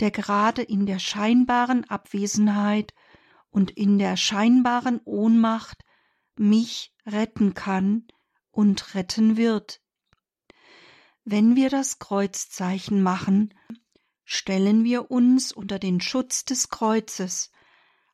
der 0.00 0.10
gerade 0.10 0.62
in 0.62 0.86
der 0.86 0.98
scheinbaren 0.98 1.84
Abwesenheit 1.84 2.94
und 3.50 3.70
in 3.70 3.98
der 3.98 4.16
scheinbaren 4.16 5.00
Ohnmacht 5.04 5.83
mich 6.38 6.94
retten 7.06 7.54
kann 7.54 8.06
und 8.50 8.94
retten 8.94 9.36
wird. 9.36 9.80
Wenn 11.24 11.56
wir 11.56 11.70
das 11.70 11.98
Kreuzzeichen 11.98 13.02
machen, 13.02 13.54
stellen 14.24 14.84
wir 14.84 15.10
uns 15.10 15.52
unter 15.52 15.78
den 15.78 16.00
Schutz 16.00 16.44
des 16.44 16.68
Kreuzes, 16.68 17.50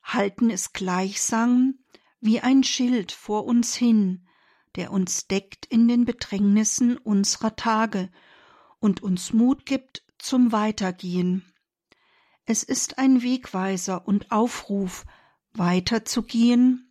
halten 0.03 0.51
es 0.51 0.73
gleichsam 0.73 1.79
wie 2.21 2.41
ein 2.41 2.63
Schild 2.63 3.13
vor 3.13 3.47
uns 3.47 3.75
hin, 3.75 4.27
der 4.77 4.93
uns 4.93 5.27
deckt 5.27 5.67
in 5.67 5.89
den 5.89 6.05
Bedrängnissen 6.05 6.97
unserer 6.99 7.57
Tage 7.57 8.11
und 8.79 9.03
uns 9.03 9.33
Mut 9.33 9.67
gibt 9.67 10.05
zum 10.19 10.53
Weitergehen. 10.53 11.45
Es 12.45 12.63
ist 12.63 12.99
ein 12.99 13.23
Wegweiser 13.23 14.07
und 14.07 14.31
Aufruf, 14.31 15.05
weiterzugehen. 15.53 16.90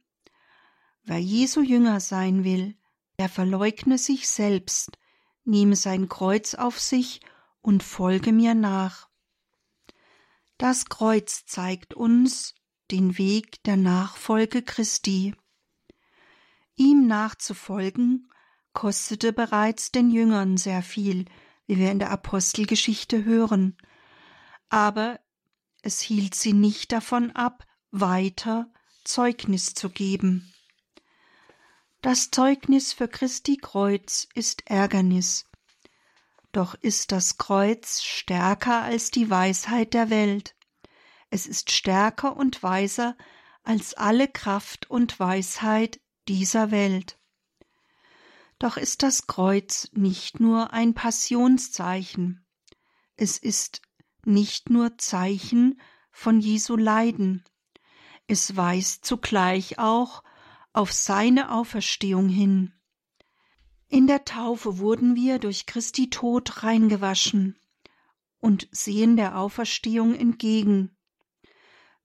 Wer 1.10 1.17
Jesu 1.17 1.63
Jünger 1.63 2.02
sein 2.02 2.43
will, 2.43 2.78
der 3.17 3.30
verleugne 3.30 3.98
sich 3.98 4.30
selbst, 4.30 5.00
nehme 5.43 5.76
sein 5.76 6.08
Kreuz 6.08 6.54
auf 6.54 6.80
sich 6.80 7.22
und 7.62 7.82
folge 7.82 8.32
mir 8.32 8.54
nach. 8.54 9.10
Das 10.60 10.86
Kreuz 10.86 11.48
zeigt 11.48 11.95
uns 11.95 12.54
den 12.91 13.17
Weg 13.17 13.63
der 13.63 13.76
Nachfolge 13.76 14.62
Christi. 14.62 15.34
Ihm 16.76 17.08
nachzufolgen 17.08 18.32
kostete 18.74 19.34
bereits 19.34 19.91
den 19.91 20.12
Jüngern 20.12 20.58
sehr 20.58 20.84
viel, 20.84 21.26
wie 21.65 21.80
wir 21.80 21.89
in 21.91 21.98
der 21.98 22.12
Apostelgeschichte 22.12 23.26
hören, 23.26 23.78
aber 24.69 25.19
es 25.82 26.02
hielt 26.02 26.36
sie 26.36 26.54
nicht 26.54 26.91
davon 26.91 27.32
ab, 27.32 27.65
weiter 27.89 28.72
Zeugnis 29.04 29.74
zu 29.74 29.89
geben. 29.89 30.54
Das 32.01 32.31
Zeugnis 32.31 32.93
für 32.93 33.09
Christi 33.09 33.57
Kreuz 33.57 34.25
ist 34.33 34.69
Ärgernis, 34.69 35.43
doch 36.53 36.73
ist 36.75 37.12
das 37.12 37.38
Kreuz 37.38 38.01
stärker 38.03 38.83
als 38.83 39.12
die 39.12 39.29
Weisheit 39.29 39.93
der 39.93 40.09
Welt. 40.09 40.55
Es 41.29 41.45
ist 41.45 41.71
stärker 41.71 42.38
und 42.38 42.63
weiser 42.63 43.17
als 43.63 43.95
alle 43.95 44.29
Kraft 44.29 44.89
und 44.89 45.19
Weisheit 45.19 45.99
dieser 46.29 46.71
Welt. 46.71 47.19
Doch 48.59 48.77
ist 48.77 49.03
das 49.03 49.27
Kreuz 49.27 49.89
nicht 49.91 50.39
nur 50.39 50.71
ein 50.71 50.93
Passionszeichen, 50.93 52.45
es 53.17 53.38
ist 53.38 53.81
nicht 54.23 54.69
nur 54.69 54.97
Zeichen 54.97 55.81
von 56.13 56.39
Jesu 56.39 56.77
Leiden, 56.77 57.43
es 58.25 58.55
weist 58.55 59.03
zugleich 59.05 59.79
auch 59.79 60.23
auf 60.73 60.91
seine 60.93 61.51
Auferstehung 61.51 62.29
hin. 62.29 62.73
In 63.88 64.05
der 64.05 64.23
Taufe 64.23 64.77
wurden 64.77 65.15
wir 65.15 65.39
durch 65.39 65.65
Christi 65.65 66.10
Tod 66.10 66.63
reingewaschen 66.63 67.58
und 68.39 68.67
sehen 68.71 69.17
der 69.17 69.38
Auferstehung 69.38 70.13
entgegen. 70.13 70.95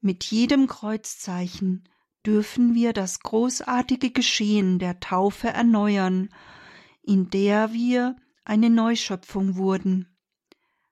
Mit 0.01 0.25
jedem 0.25 0.67
Kreuzzeichen 0.67 1.89
dürfen 2.25 2.75
wir 2.75 2.93
das 2.93 3.21
großartige 3.21 4.11
Geschehen 4.11 4.79
der 4.79 5.01
Taufe 5.01 5.49
erneuern, 5.49 6.31
in 7.03 7.29
der 7.29 7.73
wir 7.73 8.17
eine 8.45 8.71
Neuschöpfung 8.71 9.57
wurden. 9.57 10.17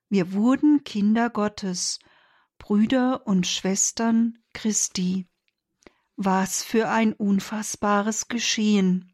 Wir 0.09 0.33
wurden 0.33 0.83
Kinder 0.83 1.29
Gottes, 1.31 1.99
Brüder 2.59 3.25
und 3.25 3.47
Schwestern 3.47 4.37
Christi. 4.53 5.27
Was 6.25 6.63
für 6.63 6.87
ein 6.87 7.11
unfassbares 7.11 8.29
Geschehen. 8.29 9.13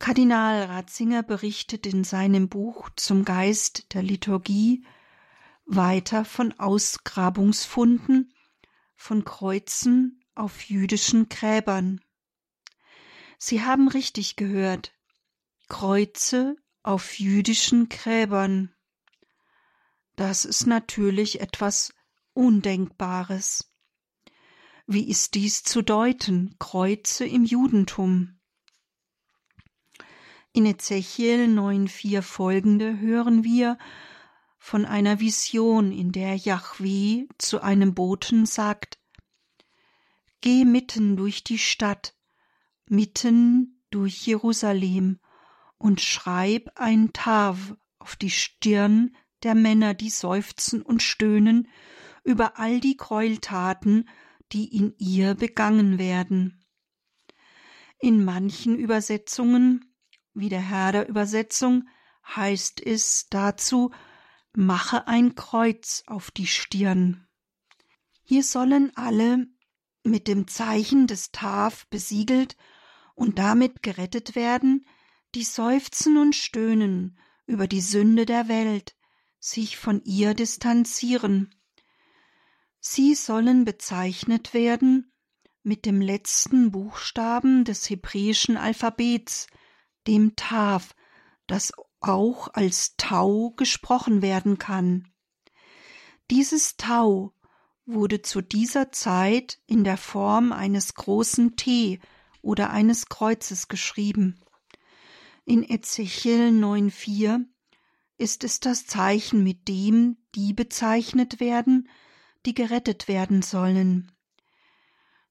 Kardinal 0.00 0.64
Ratzinger 0.64 1.22
berichtet 1.22 1.86
in 1.86 2.02
seinem 2.02 2.48
Buch 2.48 2.90
zum 2.96 3.24
Geist 3.24 3.94
der 3.94 4.02
Liturgie 4.02 4.84
weiter 5.64 6.24
von 6.24 6.58
Ausgrabungsfunden 6.58 8.34
von 8.96 9.24
Kreuzen 9.24 10.24
auf 10.34 10.62
jüdischen 10.62 11.28
Gräbern. 11.28 12.00
Sie 13.38 13.62
haben 13.62 13.86
richtig 13.86 14.34
gehört. 14.34 14.92
Kreuze 15.68 16.56
auf 16.82 17.20
jüdischen 17.20 17.88
Gräbern. 17.88 18.74
Das 20.16 20.44
ist 20.44 20.66
natürlich 20.66 21.40
etwas 21.40 21.94
Undenkbares. 22.32 23.75
Wie 24.88 25.08
ist 25.08 25.34
dies 25.34 25.64
zu 25.64 25.82
deuten? 25.82 26.54
Kreuze 26.60 27.26
im 27.26 27.44
Judentum. 27.44 28.38
In 30.52 30.64
Ezechiel 30.64 31.46
9,4 31.48 32.22
folgende 32.22 33.00
hören 33.00 33.42
wir 33.42 33.78
von 34.58 34.84
einer 34.84 35.18
Vision, 35.18 35.90
in 35.90 36.12
der 36.12 36.36
Yahweh 36.36 37.26
zu 37.36 37.62
einem 37.62 37.94
Boten 37.94 38.46
sagt, 38.46 39.00
Geh 40.40 40.64
mitten 40.64 41.16
durch 41.16 41.42
die 41.42 41.58
Stadt, 41.58 42.14
mitten 42.88 43.80
durch 43.90 44.24
Jerusalem 44.24 45.18
und 45.78 46.00
schreib 46.00 46.70
ein 46.76 47.12
Tav 47.12 47.74
auf 47.98 48.14
die 48.14 48.30
Stirn 48.30 49.16
der 49.42 49.56
Männer, 49.56 49.94
die 49.94 50.10
seufzen 50.10 50.80
und 50.80 51.02
stöhnen 51.02 51.66
über 52.22 52.60
all 52.60 52.78
die 52.78 52.96
Gräueltaten, 52.96 54.08
die 54.52 54.76
in 54.76 54.94
ihr 54.98 55.34
begangen 55.34 55.98
werden. 55.98 56.64
In 57.98 58.24
manchen 58.24 58.76
Übersetzungen, 58.76 59.94
wie 60.34 60.48
der 60.48 60.60
Herr 60.60 60.92
der 60.92 61.08
Übersetzung, 61.08 61.88
heißt 62.34 62.84
es 62.84 63.28
dazu, 63.30 63.90
mache 64.54 65.06
ein 65.06 65.34
Kreuz 65.34 66.02
auf 66.06 66.30
die 66.30 66.46
Stirn. 66.46 67.26
Hier 68.22 68.42
sollen 68.42 68.92
alle 68.96 69.46
mit 70.02 70.28
dem 70.28 70.48
Zeichen 70.48 71.06
des 71.06 71.30
Taf 71.30 71.86
besiegelt 71.88 72.56
und 73.14 73.38
damit 73.38 73.82
gerettet 73.82 74.34
werden, 74.34 74.86
die 75.34 75.44
seufzen 75.44 76.16
und 76.16 76.34
stöhnen 76.34 77.18
über 77.46 77.66
die 77.66 77.80
Sünde 77.80 78.26
der 78.26 78.48
Welt, 78.48 78.96
sich 79.38 79.76
von 79.76 80.02
ihr 80.04 80.34
distanzieren. 80.34 81.54
Sie 82.88 83.16
sollen 83.16 83.64
bezeichnet 83.64 84.54
werden 84.54 85.10
mit 85.64 85.86
dem 85.86 86.00
letzten 86.00 86.70
Buchstaben 86.70 87.64
des 87.64 87.90
hebräischen 87.90 88.56
Alphabets, 88.56 89.48
dem 90.06 90.36
Taf, 90.36 90.94
das 91.48 91.72
auch 91.98 92.46
als 92.54 92.94
Tau 92.96 93.50
gesprochen 93.56 94.22
werden 94.22 94.58
kann. 94.58 95.08
Dieses 96.30 96.76
Tau 96.76 97.34
wurde 97.86 98.22
zu 98.22 98.40
dieser 98.40 98.92
Zeit 98.92 99.58
in 99.66 99.82
der 99.82 99.96
Form 99.96 100.52
eines 100.52 100.94
großen 100.94 101.56
T 101.56 101.98
oder 102.40 102.70
eines 102.70 103.06
Kreuzes 103.06 103.66
geschrieben. 103.66 104.38
In 105.44 105.68
Ezechiel 105.68 106.50
9,4 106.50 107.46
ist 108.16 108.44
es 108.44 108.60
das 108.60 108.86
Zeichen, 108.86 109.42
mit 109.42 109.66
dem 109.66 110.18
die 110.36 110.52
bezeichnet 110.52 111.40
werden, 111.40 111.88
die 112.46 112.54
gerettet 112.54 113.08
werden 113.08 113.42
sollen. 113.42 114.12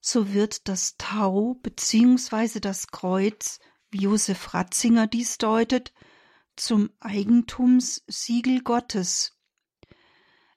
So 0.00 0.32
wird 0.32 0.68
das 0.68 0.96
Tau 0.98 1.54
bzw. 1.62 2.60
das 2.60 2.88
Kreuz, 2.88 3.58
wie 3.90 4.02
Josef 4.02 4.54
Ratzinger 4.54 5.06
dies 5.06 5.38
deutet, 5.38 5.92
zum 6.54 6.90
Eigentumssiegel 7.00 8.60
Gottes. 8.60 9.36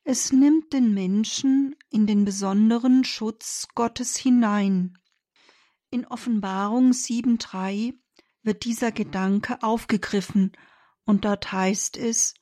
Es 0.04 0.32
nimmt 0.32 0.74
den 0.74 0.94
Menschen 0.94 1.76
in 1.90 2.08
den 2.08 2.26
besonderen 2.26 3.04
Schutz 3.04 3.68
Gottes 3.76 4.18
hinein. 4.18 4.98
In 5.92 6.06
Offenbarung 6.06 6.92
7.3 6.92 7.94
wird 8.44 8.66
dieser 8.66 8.92
Gedanke 8.92 9.62
aufgegriffen 9.62 10.52
und 11.06 11.26
dort 11.26 11.52
heißt 11.52 11.98
es, 11.98 12.36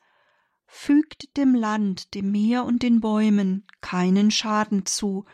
fügt 0.68 1.36
dem 1.38 1.56
Land, 1.56 2.14
dem 2.14 2.32
Meer 2.32 2.66
und 2.66 2.84
den 2.84 3.00
Bäumen 3.00 3.66
keinen 3.82 4.30
Schaden 4.30 4.86
zu, 4.86 5.26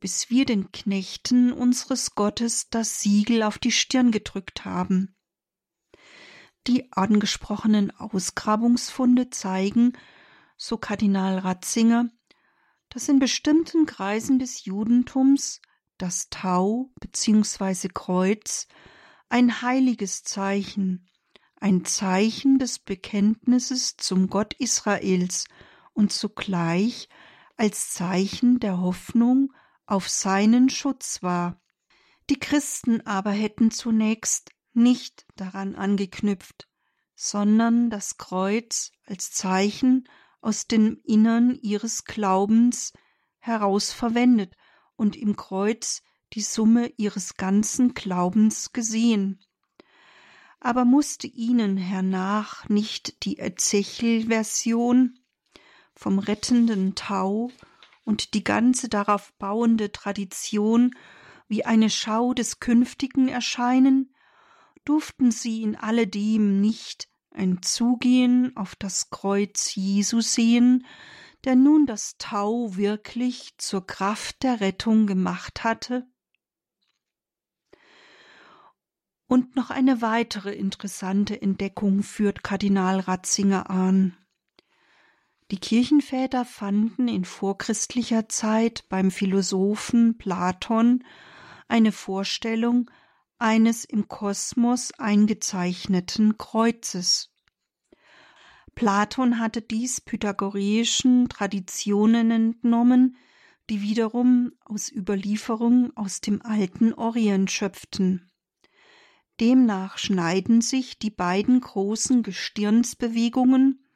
bis 0.00 0.30
wir 0.30 0.44
den 0.44 0.72
Knechten 0.72 1.52
unseres 1.52 2.14
Gottes 2.14 2.68
das 2.68 3.00
Siegel 3.00 3.42
auf 3.42 3.58
die 3.58 3.72
Stirn 3.72 4.10
gedrückt 4.10 4.64
haben. 4.64 5.14
Die 6.66 6.92
angesprochenen 6.92 7.90
Ausgrabungsfunde 7.92 9.30
zeigen, 9.30 9.92
so 10.56 10.76
Kardinal 10.76 11.38
Ratzinger, 11.38 12.10
dass 12.90 13.08
in 13.08 13.18
bestimmten 13.18 13.86
Kreisen 13.86 14.38
des 14.38 14.64
Judentums 14.64 15.62
das 15.96 16.28
Tau 16.28 16.92
bzw. 17.00 17.88
Kreuz 17.88 18.66
ein 19.28 19.62
heiliges 19.62 20.22
Zeichen, 20.24 21.08
ein 21.60 21.84
Zeichen 21.84 22.58
des 22.58 22.78
Bekenntnisses 22.78 23.96
zum 23.96 24.28
Gott 24.28 24.54
Israels 24.54 25.46
und 25.92 26.12
zugleich 26.12 27.08
als 27.56 27.92
Zeichen 27.92 28.58
der 28.58 28.80
Hoffnung 28.80 29.52
auf 29.86 30.08
seinen 30.08 30.70
Schutz 30.70 31.22
war. 31.22 31.60
Die 32.30 32.38
Christen 32.38 33.06
aber 33.06 33.32
hätten 33.32 33.70
zunächst 33.70 34.50
nicht 34.72 35.26
daran 35.36 35.74
angeknüpft, 35.74 36.68
sondern 37.14 37.90
das 37.90 38.16
Kreuz 38.16 38.92
als 39.04 39.30
Zeichen 39.32 40.08
aus 40.40 40.66
dem 40.66 41.00
Innern 41.04 41.58
ihres 41.60 42.04
Glaubens 42.04 42.94
heraus 43.38 43.92
verwendet 43.92 44.54
und 44.96 45.16
im 45.16 45.36
Kreuz 45.36 46.02
die 46.32 46.42
Summe 46.42 46.92
ihres 46.96 47.34
ganzen 47.34 47.92
Glaubens 47.94 48.72
gesehen. 48.72 49.44
Aber 50.60 50.84
musste 50.84 51.26
ihnen 51.26 51.76
hernach 51.76 52.68
nicht 52.68 53.24
die 53.24 53.38
Ezechiel-Version 53.38 55.18
vom 55.94 56.18
rettenden 56.18 56.94
Tau 56.94 57.50
und 58.04 58.34
die 58.34 58.44
ganze 58.44 58.88
darauf 58.88 59.32
bauende 59.38 59.90
Tradition 59.90 60.94
wie 61.48 61.64
eine 61.64 61.90
Schau 61.90 62.34
des 62.34 62.60
Künftigen 62.60 63.28
erscheinen, 63.28 64.14
durften 64.84 65.30
sie 65.30 65.62
in 65.62 65.76
alledem 65.76 66.60
nicht 66.60 67.08
ein 67.32 67.62
Zugehen 67.62 68.56
auf 68.56 68.76
das 68.76 69.10
Kreuz 69.10 69.74
Jesu 69.74 70.20
sehen, 70.20 70.86
der 71.44 71.56
nun 71.56 71.86
das 71.86 72.16
Tau 72.18 72.76
wirklich 72.76 73.54
zur 73.56 73.86
Kraft 73.86 74.42
der 74.42 74.60
Rettung 74.60 75.06
gemacht 75.06 75.64
hatte? 75.64 76.06
Und 79.30 79.54
noch 79.54 79.70
eine 79.70 80.02
weitere 80.02 80.52
interessante 80.52 81.40
Entdeckung 81.40 82.02
führt 82.02 82.42
Kardinal 82.42 82.98
Ratzinger 82.98 83.70
an. 83.70 84.16
Die 85.52 85.60
Kirchenväter 85.60 86.44
fanden 86.44 87.06
in 87.06 87.24
vorchristlicher 87.24 88.28
Zeit 88.28 88.88
beim 88.88 89.12
Philosophen 89.12 90.18
Platon 90.18 91.04
eine 91.68 91.92
Vorstellung 91.92 92.90
eines 93.38 93.84
im 93.84 94.08
Kosmos 94.08 94.90
eingezeichneten 94.98 96.36
Kreuzes. 96.36 97.32
Platon 98.74 99.38
hatte 99.38 99.62
dies 99.62 100.00
pythagoreischen 100.00 101.28
Traditionen 101.28 102.32
entnommen, 102.32 103.16
die 103.70 103.80
wiederum 103.80 104.50
aus 104.64 104.90
Überlieferung 104.90 105.96
aus 105.96 106.20
dem 106.20 106.42
alten 106.42 106.92
Orient 106.92 107.48
schöpften. 107.52 108.29
Demnach 109.40 109.98
schneiden 109.98 110.60
sich 110.60 110.98
die 110.98 111.10
beiden 111.10 111.60
großen 111.60 112.22
Gestirnsbewegungen, 112.22 113.86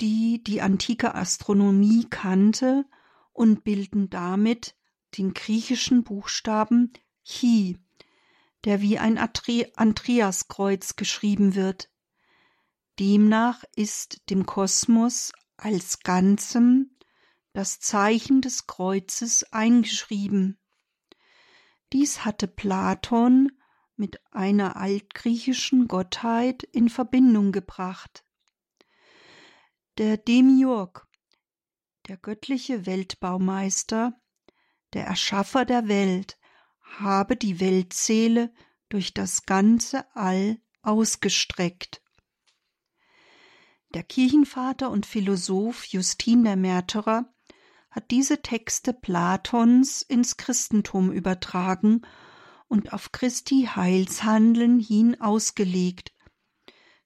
die 0.00 0.42
die 0.44 0.60
antike 0.60 1.14
Astronomie 1.14 2.06
kannte, 2.08 2.84
und 3.32 3.64
bilden 3.64 4.10
damit 4.10 4.74
den 5.16 5.32
griechischen 5.32 6.02
Buchstaben 6.02 6.92
Chi 7.24 7.78
der 8.64 8.80
wie 8.80 8.98
ein 8.98 9.18
Andreaskreuz 9.18 10.96
geschrieben 10.96 11.54
wird. 11.54 11.90
Demnach 12.98 13.64
ist 13.76 14.28
dem 14.30 14.46
Kosmos 14.46 15.32
als 15.56 16.00
Ganzem 16.00 16.96
das 17.52 17.80
Zeichen 17.80 18.40
des 18.40 18.66
Kreuzes 18.66 19.52
eingeschrieben. 19.52 20.58
Dies 21.92 22.24
hatte 22.24 22.48
Platon 22.48 23.52
mit 23.98 24.20
einer 24.32 24.76
altgriechischen 24.76 25.88
Gottheit 25.88 26.62
in 26.62 26.88
Verbindung 26.88 27.52
gebracht. 27.52 28.24
Der 29.98 30.16
Demiurg, 30.16 31.06
der 32.06 32.16
göttliche 32.16 32.86
Weltbaumeister, 32.86 34.18
der 34.92 35.06
Erschaffer 35.06 35.64
der 35.64 35.88
Welt, 35.88 36.38
habe 36.80 37.36
die 37.36 37.60
Weltseele 37.60 38.52
durch 38.88 39.12
das 39.12 39.44
ganze 39.44 40.04
All 40.16 40.58
ausgestreckt. 40.82 42.02
Der 43.94 44.02
Kirchenvater 44.02 44.90
und 44.90 45.06
Philosoph 45.06 45.84
Justin 45.86 46.44
der 46.44 46.56
Märtyrer 46.56 47.32
hat 47.90 48.10
diese 48.10 48.42
Texte 48.42 48.92
Platons 48.92 50.02
ins 50.02 50.36
Christentum 50.36 51.10
übertragen 51.10 52.02
und 52.68 52.92
auf 52.92 53.12
Christi 53.12 53.68
Heilshandeln 53.74 54.78
hin 54.78 55.20
ausgelegt. 55.20 56.12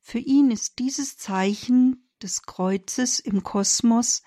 Für 0.01 0.19
ihn 0.19 0.51
ist 0.51 0.79
dieses 0.79 1.17
Zeichen 1.17 2.11
des 2.21 2.43
Kreuzes 2.43 3.21
im 3.21 3.43
Kosmos 3.43 4.23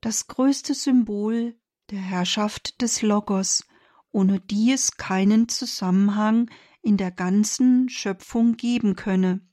das 0.00 0.28
größte 0.28 0.74
Symbol 0.74 1.58
der 1.90 2.00
Herrschaft 2.00 2.80
des 2.82 3.02
Logos 3.02 3.64
ohne 4.10 4.40
die 4.40 4.72
es 4.72 4.96
keinen 4.96 5.48
Zusammenhang 5.48 6.50
in 6.82 6.96
der 6.96 7.10
ganzen 7.10 7.88
Schöpfung 7.88 8.56
geben 8.56 8.96
könne. 8.96 9.46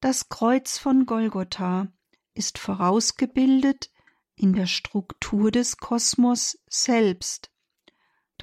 Das 0.00 0.28
Kreuz 0.28 0.78
von 0.78 1.06
Golgotha 1.06 1.88
ist 2.34 2.58
vorausgebildet 2.58 3.90
in 4.34 4.52
der 4.52 4.66
Struktur 4.66 5.50
des 5.50 5.76
Kosmos 5.76 6.58
selbst. 6.68 7.50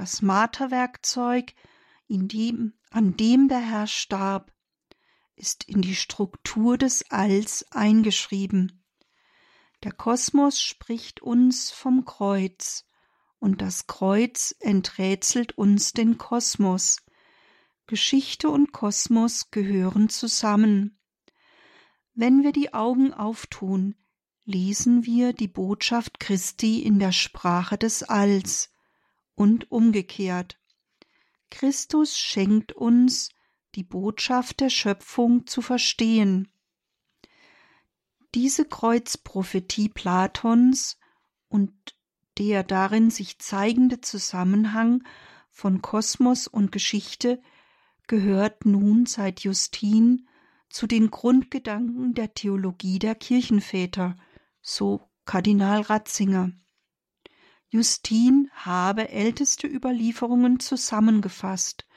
Das 0.01 0.23
Marterwerkzeug, 0.23 1.53
in 2.07 2.27
dem, 2.27 2.73
an 2.89 3.15
dem 3.17 3.49
der 3.49 3.59
Herr 3.59 3.85
starb, 3.85 4.51
ist 5.35 5.63
in 5.65 5.83
die 5.83 5.93
Struktur 5.95 6.75
des 6.79 7.11
Alls 7.11 7.67
eingeschrieben. 7.69 8.83
Der 9.83 9.91
Kosmos 9.91 10.59
spricht 10.59 11.21
uns 11.21 11.69
vom 11.69 12.03
Kreuz, 12.03 12.83
und 13.37 13.61
das 13.61 13.85
Kreuz 13.85 14.55
enträtselt 14.59 15.55
uns 15.55 15.93
den 15.93 16.17
Kosmos. 16.17 16.97
Geschichte 17.85 18.49
und 18.49 18.71
Kosmos 18.71 19.51
gehören 19.51 20.09
zusammen. 20.09 20.99
Wenn 22.15 22.41
wir 22.41 22.53
die 22.53 22.73
Augen 22.73 23.13
auftun, 23.13 23.93
lesen 24.45 25.05
wir 25.05 25.33
die 25.33 25.47
Botschaft 25.47 26.19
Christi 26.19 26.81
in 26.81 26.97
der 26.97 27.11
Sprache 27.11 27.77
des 27.77 28.01
Alls 28.01 28.71
und 29.41 29.71
umgekehrt. 29.71 30.59
Christus 31.49 32.15
schenkt 32.15 32.73
uns 32.73 33.29
die 33.73 33.83
Botschaft 33.83 34.59
der 34.59 34.69
Schöpfung 34.69 35.47
zu 35.47 35.63
verstehen. 35.63 36.47
Diese 38.35 38.65
Kreuzprophetie 38.65 39.89
Platons 39.89 40.99
und 41.49 41.73
der 42.37 42.61
darin 42.61 43.09
sich 43.09 43.39
zeigende 43.39 43.99
Zusammenhang 43.99 45.03
von 45.49 45.81
Kosmos 45.81 46.45
und 46.45 46.71
Geschichte 46.71 47.41
gehört 48.05 48.67
nun 48.67 49.07
seit 49.07 49.39
Justin 49.39 50.27
zu 50.69 50.85
den 50.85 51.09
Grundgedanken 51.09 52.13
der 52.13 52.35
Theologie 52.35 52.99
der 52.99 53.15
Kirchenväter, 53.15 54.15
so 54.61 55.01
Kardinal 55.25 55.81
Ratzinger. 55.81 56.51
Justin 57.73 58.51
habe 58.53 59.07
älteste 59.09 59.65
Überlieferungen 59.65 60.59
zusammengefasst 60.59 61.87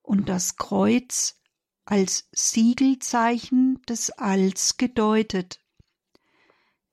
und 0.00 0.30
das 0.30 0.56
Kreuz 0.56 1.38
als 1.84 2.30
Siegelzeichen 2.32 3.82
des 3.86 4.10
Alls 4.10 4.78
gedeutet. 4.78 5.60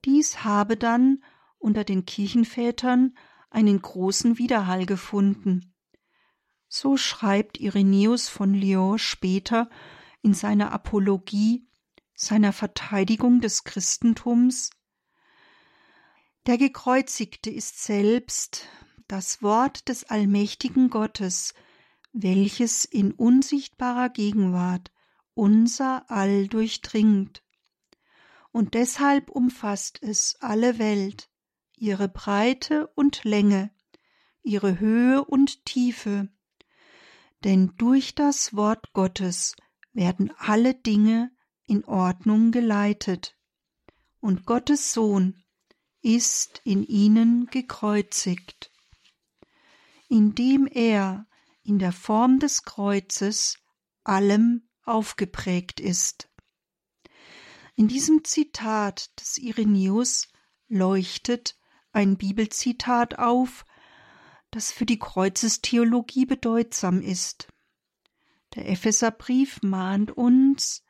Dies 0.04 0.44
habe 0.44 0.76
dann 0.76 1.24
unter 1.58 1.84
den 1.84 2.04
Kirchenvätern 2.04 3.16
einen 3.48 3.80
großen 3.80 4.36
Widerhall 4.36 4.84
gefunden. 4.84 5.74
So 6.68 6.98
schreibt 6.98 7.60
Irenäus 7.60 8.28
von 8.28 8.52
Lyon 8.52 8.98
später 8.98 9.70
in 10.20 10.34
seiner 10.34 10.72
Apologie, 10.72 11.66
seiner 12.14 12.52
Verteidigung 12.52 13.40
des 13.40 13.64
Christentums 13.64 14.68
Der 16.46 16.58
Gekreuzigte 16.58 17.50
ist 17.50 17.82
selbst 17.82 18.66
das 19.08 19.42
Wort 19.42 19.88
des 19.88 20.04
allmächtigen 20.04 20.90
Gottes, 20.90 21.54
welches 22.12 22.84
in 22.84 23.12
unsichtbarer 23.12 24.08
Gegenwart 24.08 24.90
unser 25.34 26.10
All 26.10 26.48
durchdringt 26.48 27.42
und 28.52 28.74
deshalb 28.74 29.30
umfasst 29.30 29.98
es 30.02 30.36
alle 30.40 30.78
Welt, 30.78 31.30
ihre 31.74 32.08
Breite 32.08 32.86
und 32.88 33.24
Länge, 33.24 33.70
ihre 34.42 34.78
Höhe 34.78 35.24
und 35.24 35.64
Tiefe. 35.64 36.28
Denn 37.44 37.72
durch 37.78 38.14
das 38.14 38.54
Wort 38.54 38.92
Gottes 38.92 39.56
werden 39.92 40.30
alle 40.36 40.74
Dinge 40.74 41.32
in 41.66 41.84
Ordnung 41.84 42.52
geleitet, 42.52 43.36
und 44.20 44.46
Gottes 44.46 44.92
Sohn 44.92 45.41
ist 46.02 46.60
in 46.64 46.84
ihnen 46.84 47.46
gekreuzigt. 47.46 48.70
Indem 50.08 50.66
er 50.66 51.26
in 51.62 51.78
der 51.78 51.92
Form 51.92 52.38
des 52.38 52.64
Kreuzes 52.64 53.58
allem 54.04 54.68
aufgeprägt 54.84 55.80
ist. 55.80 56.28
In 57.76 57.88
diesem 57.88 58.24
Zitat 58.24 59.18
des 59.20 59.38
Irenäus 59.38 60.28
leuchtet 60.68 61.56
ein 61.92 62.16
Bibelzitat 62.16 63.18
auf, 63.18 63.64
das 64.50 64.72
für 64.72 64.86
die 64.86 64.98
Kreuzestheologie 64.98 66.26
bedeutsam 66.26 67.00
ist. 67.00 67.48
Der 68.54 68.68
Epheserbrief 68.68 69.62
mahnt 69.62 70.10
uns, 70.10 70.84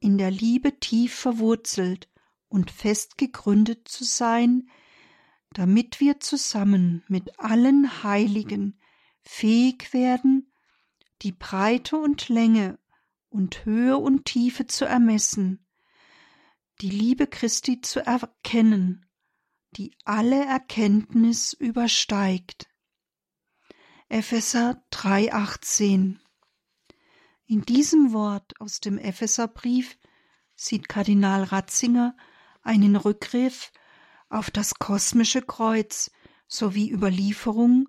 in 0.00 0.18
der 0.18 0.30
Liebe 0.30 0.80
tief 0.80 1.14
verwurzelt 1.14 2.09
und 2.50 2.70
fest 2.70 3.16
gegründet 3.16 3.88
zu 3.88 4.04
sein, 4.04 4.68
damit 5.52 6.00
wir 6.00 6.20
zusammen 6.20 7.02
mit 7.08 7.38
allen 7.40 8.02
Heiligen 8.02 8.78
fähig 9.22 9.94
werden, 9.94 10.52
die 11.22 11.32
Breite 11.32 11.96
und 11.96 12.28
Länge 12.28 12.78
und 13.28 13.64
Höhe 13.64 13.96
und 13.96 14.26
Tiefe 14.26 14.66
zu 14.66 14.84
ermessen, 14.84 15.64
die 16.80 16.90
Liebe 16.90 17.26
Christi 17.26 17.80
zu 17.80 18.04
erkennen, 18.04 19.06
die 19.76 19.94
alle 20.04 20.44
Erkenntnis 20.44 21.52
übersteigt. 21.52 22.68
Epheser 24.08 24.82
3,18 24.92 26.16
In 27.46 27.62
diesem 27.62 28.12
Wort 28.12 28.60
aus 28.60 28.80
dem 28.80 28.98
Epheserbrief 28.98 29.98
sieht 30.56 30.88
Kardinal 30.88 31.44
Ratzinger 31.44 32.16
einen 32.62 32.96
Rückgriff 32.96 33.72
auf 34.28 34.50
das 34.50 34.74
kosmische 34.74 35.42
Kreuz 35.42 36.10
sowie 36.46 36.90
Überlieferung 36.90 37.88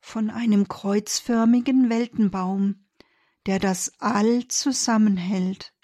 von 0.00 0.30
einem 0.30 0.68
kreuzförmigen 0.68 1.90
Weltenbaum, 1.90 2.86
der 3.46 3.58
das 3.58 3.92
All 4.00 4.48
zusammenhält. 4.48 5.74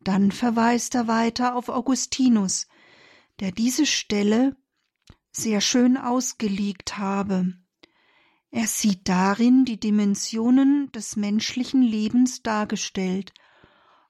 Dann 0.00 0.32
verweist 0.32 0.94
er 0.94 1.06
weiter 1.06 1.54
auf 1.54 1.68
Augustinus, 1.68 2.66
der 3.40 3.52
diese 3.52 3.86
Stelle 3.86 4.56
sehr 5.30 5.60
schön 5.60 5.96
ausgelegt 5.96 6.98
habe. 6.98 7.54
Er 8.50 8.66
sieht 8.66 9.08
darin 9.08 9.64
die 9.64 9.80
Dimensionen 9.80 10.92
des 10.92 11.16
menschlichen 11.16 11.82
Lebens 11.82 12.42
dargestellt 12.42 13.32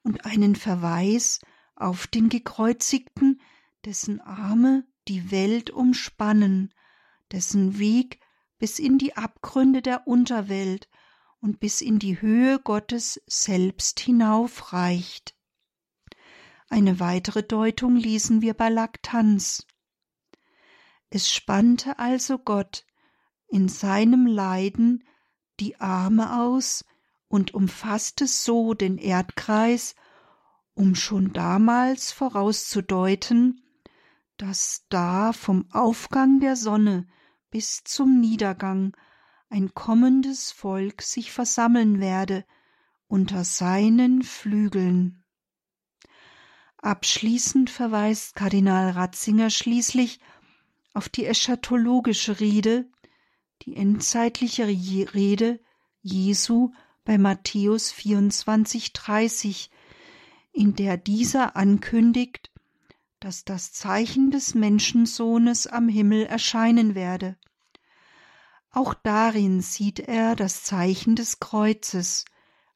und 0.03 0.25
einen 0.25 0.57
Verweis 0.57 1.39
auf 1.83 2.07
den 2.07 2.29
Gekreuzigten, 2.29 3.41
dessen 3.85 4.21
Arme 4.21 4.87
die 5.09 5.31
Welt 5.31 5.71
umspannen, 5.71 6.73
dessen 7.33 7.79
Weg 7.79 8.21
bis 8.59 8.79
in 8.79 8.99
die 8.99 9.17
Abgründe 9.17 9.83
der 9.83 10.07
Unterwelt 10.07 10.89
und 11.41 11.59
bis 11.59 11.81
in 11.81 11.99
die 11.99 12.21
Höhe 12.21 12.61
Gottes 12.61 13.21
selbst 13.27 13.99
hinaufreicht. 14.01 15.35
Eine 16.69 17.01
weitere 17.01 17.43
Deutung 17.43 17.97
lesen 17.97 18.41
wir 18.41 18.55
bei 18.55 18.69
Laktanz. 18.69 19.67
Es 21.11 21.31
spannte 21.31 21.99
also 21.99 22.39
Gott 22.39 22.87
in 23.49 23.69
seinem 23.69 24.27
Leiden 24.27 25.05
die 25.61 25.79
Arme 25.81 26.41
aus 26.41 26.85
und 27.29 27.53
umfasste 27.53 28.27
so 28.27 28.73
den 28.73 28.97
Erdkreis, 28.97 29.95
um 30.75 30.95
schon 30.95 31.33
damals 31.33 32.13
vorauszudeuten, 32.13 33.63
dass 34.37 34.87
da 34.89 35.33
vom 35.33 35.67
Aufgang 35.71 36.41
der 36.41 36.57
Sonne 36.57 37.07
bis 37.51 37.85
zum 37.85 38.21
Niedergang 38.21 38.97
ein 39.51 39.75
kommendes 39.75 40.51
Volk 40.51 41.03
sich 41.03 41.31
versammeln 41.31 42.01
werde 42.01 42.45
unter 43.07 43.45
seinen 43.45 44.23
Flügeln. 44.23 45.23
Abschließend 46.79 47.71
verweist 47.71 48.35
Kardinal 48.35 48.91
Ratzinger 48.91 49.51
schließlich 49.51 50.19
auf 50.95 51.09
die 51.09 51.27
eschatologische 51.27 52.41
Rede, 52.41 52.91
die 53.63 53.77
endzeitliche 53.77 54.67
Rede 54.67 55.61
Jesu 56.01 56.73
bei 57.05 57.19
Matthäus 57.19 57.93
24,30, 57.93 59.69
in 60.53 60.75
der 60.75 60.97
dieser 60.97 61.57
ankündigt, 61.57 62.53
dass 63.21 63.45
das 63.45 63.73
Zeichen 63.73 64.31
des 64.31 64.55
Menschensohnes 64.55 65.67
am 65.67 65.89
Himmel 65.89 66.27
erscheinen 66.27 66.95
werde. 66.95 67.37
Auch 68.71 68.95
darin 68.95 69.61
sieht 69.61 70.01
er 70.01 70.35
das 70.35 70.65
Zeichen 70.65 71.15
des 71.15 71.41
Kreuzes, 71.41 72.25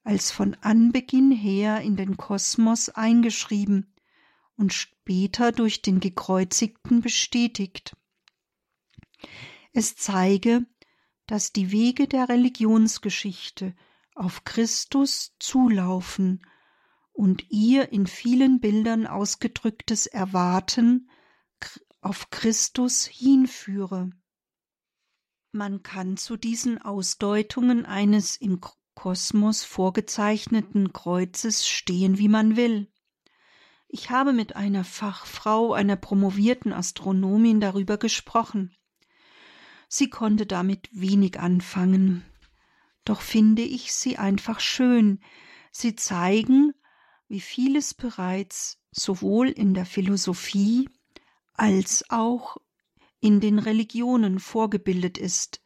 als 0.05 0.31
von 0.31 0.55
Anbeginn 0.61 1.33
her 1.33 1.81
in 1.81 1.97
den 1.97 2.17
Kosmos 2.17 2.89
eingeschrieben, 2.91 3.93
und 4.57 4.73
später 4.73 5.53
durch 5.53 5.83
den 5.83 6.01
Gekreuzigten 6.01 7.03
bestätigt. 7.03 7.95
Es 9.73 9.97
zeige, 9.97 10.65
dass 11.27 11.53
die 11.53 11.73
Wege 11.73 12.09
der 12.09 12.29
Religionsgeschichte 12.29 13.75
auf 14.15 14.45
Christus 14.45 15.35
zulaufen 15.39 16.41
und 17.17 17.51
ihr 17.51 17.93
in 17.93 18.07
vielen 18.07 18.61
Bildern 18.61 19.07
ausgedrücktes 19.07 20.07
Erwarten 20.07 21.09
auf 22.03 22.29
Christus 22.31 23.07
hinführe. 23.07 24.11
Man 25.51 25.83
kann 25.83 26.19
zu 26.19 26.37
diesen 26.37 26.81
Ausdeutungen 26.81 27.87
eines 27.87 28.37
im 28.37 28.61
Kosmos 28.95 29.65
vorgezeichneten 29.65 30.93
Kreuzes 30.93 31.67
stehen, 31.67 32.19
wie 32.19 32.29
man 32.29 32.57
will. 32.57 32.93
Ich 33.89 34.11
habe 34.11 34.35
mit 34.35 34.55
einer 34.55 34.85
Fachfrau, 34.85 35.73
einer 35.73 35.97
promovierten 35.97 36.73
Astronomin 36.73 37.61
darüber 37.61 37.97
gesprochen. 37.97 38.77
Sie 39.89 40.11
konnte 40.11 40.45
damit 40.45 40.91
wenig 40.93 41.41
anfangen. 41.41 42.25
Doch 43.05 43.23
finde 43.23 43.63
ich 43.63 43.95
sie 43.95 44.19
einfach 44.19 44.61
schön. 44.61 45.21
Sie 45.71 45.95
zeigen, 45.95 46.75
wie 47.29 47.41
vieles 47.41 47.95
bereits 47.95 48.79
sowohl 48.91 49.49
in 49.49 49.75
der 49.75 49.87
Philosophie 49.87 50.89
als 51.55 52.05
auch 52.11 52.57
in 53.21 53.41
den 53.41 53.59
Religionen 53.59 54.39
vorgebildet 54.39 55.19
ist 55.19 55.63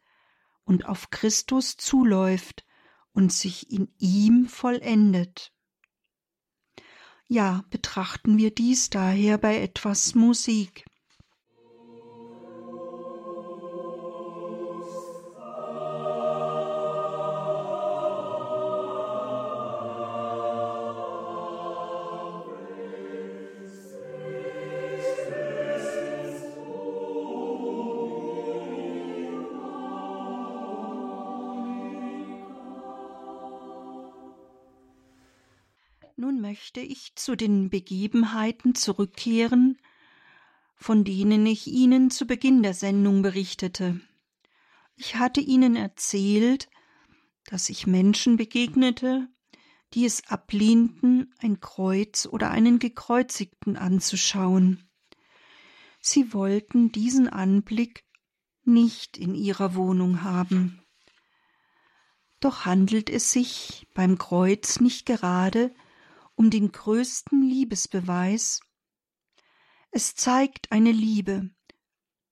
und 0.64 0.86
auf 0.86 1.10
Christus 1.10 1.76
zuläuft 1.76 2.64
und 3.12 3.32
sich 3.32 3.70
in 3.70 3.92
ihm 3.98 4.46
vollendet. 4.46 5.52
Ja, 7.26 7.64
betrachten 7.70 8.38
wir 8.38 8.52
dies 8.52 8.90
daher 8.90 9.38
bei 9.38 9.60
etwas 9.60 10.14
Musik. 10.14 10.84
Möchte 36.70 36.86
ich 36.86 37.16
zu 37.16 37.34
den 37.34 37.68
Begebenheiten 37.68 38.76
zurückkehren, 38.76 39.76
von 40.76 41.02
denen 41.02 41.44
ich 41.44 41.66
Ihnen 41.66 42.12
zu 42.12 42.26
Beginn 42.26 42.62
der 42.62 42.74
Sendung 42.74 43.22
berichtete. 43.22 44.00
Ich 44.94 45.16
hatte 45.16 45.40
Ihnen 45.40 45.74
erzählt, 45.74 46.68
dass 47.46 47.70
ich 47.70 47.88
Menschen 47.88 48.36
begegnete, 48.36 49.26
die 49.94 50.04
es 50.04 50.30
ablehnten, 50.30 51.34
ein 51.40 51.58
Kreuz 51.58 52.28
oder 52.30 52.52
einen 52.52 52.78
Gekreuzigten 52.78 53.76
anzuschauen. 53.76 54.88
Sie 55.98 56.32
wollten 56.32 56.92
diesen 56.92 57.28
Anblick 57.28 58.04
nicht 58.62 59.18
in 59.18 59.34
ihrer 59.34 59.74
Wohnung 59.74 60.22
haben. 60.22 60.80
Doch 62.38 62.64
handelt 62.64 63.10
es 63.10 63.32
sich 63.32 63.88
beim 63.92 64.18
Kreuz 64.18 64.78
nicht 64.78 65.04
gerade 65.04 65.74
um 66.40 66.48
den 66.48 66.72
größten 66.72 67.42
Liebesbeweis, 67.42 68.62
Es 69.90 70.14
zeigt 70.14 70.72
eine 70.72 70.90
Liebe, 70.90 71.50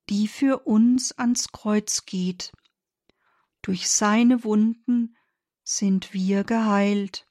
die 0.09 0.28
für 0.28 0.61
uns 0.61 1.12
ans 1.12 1.52
Kreuz 1.52 2.06
geht. 2.06 2.50
Durch 3.61 3.90
seine 3.90 4.44
Wunden 4.44 5.14
sind 5.62 6.14
wir 6.14 6.44
geheilt. 6.44 7.28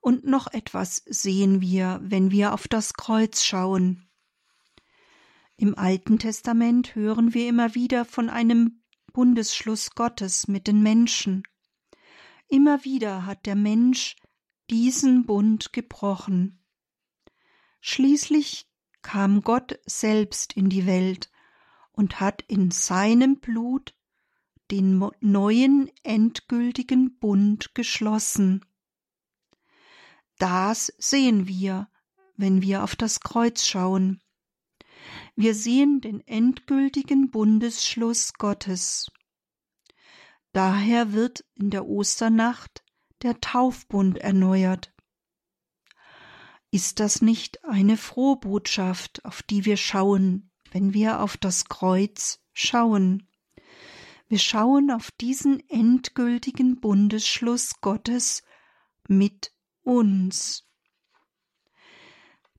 Und 0.00 0.24
noch 0.24 0.46
etwas 0.46 1.02
sehen 1.06 1.60
wir, 1.60 1.98
wenn 2.04 2.30
wir 2.30 2.54
auf 2.54 2.68
das 2.68 2.94
Kreuz 2.94 3.42
schauen. 3.42 4.08
Im 5.56 5.76
Alten 5.76 6.20
Testament 6.20 6.94
hören 6.94 7.34
wir 7.34 7.48
immer 7.48 7.74
wieder 7.74 8.04
von 8.04 8.30
einem 8.30 8.84
Bundesschluss 9.12 9.90
Gottes 9.96 10.46
mit 10.46 10.68
den 10.68 10.84
Menschen. 10.84 11.42
Immer 12.46 12.84
wieder 12.84 13.26
hat 13.26 13.44
der 13.44 13.56
Mensch 13.56 14.14
diesen 14.72 15.26
Bund 15.26 15.72
gebrochen. 15.74 16.58
Schließlich 17.80 18.66
kam 19.02 19.42
Gott 19.42 19.78
selbst 19.84 20.54
in 20.54 20.70
die 20.70 20.86
Welt 20.86 21.30
und 21.92 22.20
hat 22.20 22.42
in 22.48 22.70
seinem 22.70 23.38
Blut 23.38 23.94
den 24.70 25.10
neuen 25.20 25.90
endgültigen 26.02 27.18
Bund 27.18 27.74
geschlossen. 27.74 28.64
Das 30.38 30.92
sehen 30.96 31.46
wir, 31.46 31.88
wenn 32.36 32.62
wir 32.62 32.82
auf 32.82 32.96
das 32.96 33.20
Kreuz 33.20 33.66
schauen. 33.66 34.22
Wir 35.36 35.54
sehen 35.54 36.00
den 36.00 36.26
endgültigen 36.26 37.30
Bundesschluss 37.30 38.32
Gottes. 38.34 39.10
Daher 40.52 41.12
wird 41.12 41.44
in 41.54 41.68
der 41.68 41.86
Osternacht 41.86 42.82
der 43.22 43.40
Taufbund 43.40 44.18
erneuert. 44.18 44.92
Ist 46.70 47.00
das 47.00 47.20
nicht 47.20 47.64
eine 47.64 47.96
Frohbotschaft, 47.96 49.24
auf 49.24 49.42
die 49.42 49.64
wir 49.64 49.76
schauen, 49.76 50.50
wenn 50.70 50.94
wir 50.94 51.20
auf 51.20 51.36
das 51.36 51.66
Kreuz 51.66 52.40
schauen? 52.52 53.28
Wir 54.28 54.38
schauen 54.38 54.90
auf 54.90 55.10
diesen 55.10 55.60
endgültigen 55.68 56.80
Bundesschluss 56.80 57.80
Gottes 57.82 58.42
mit 59.06 59.52
uns. 59.82 60.66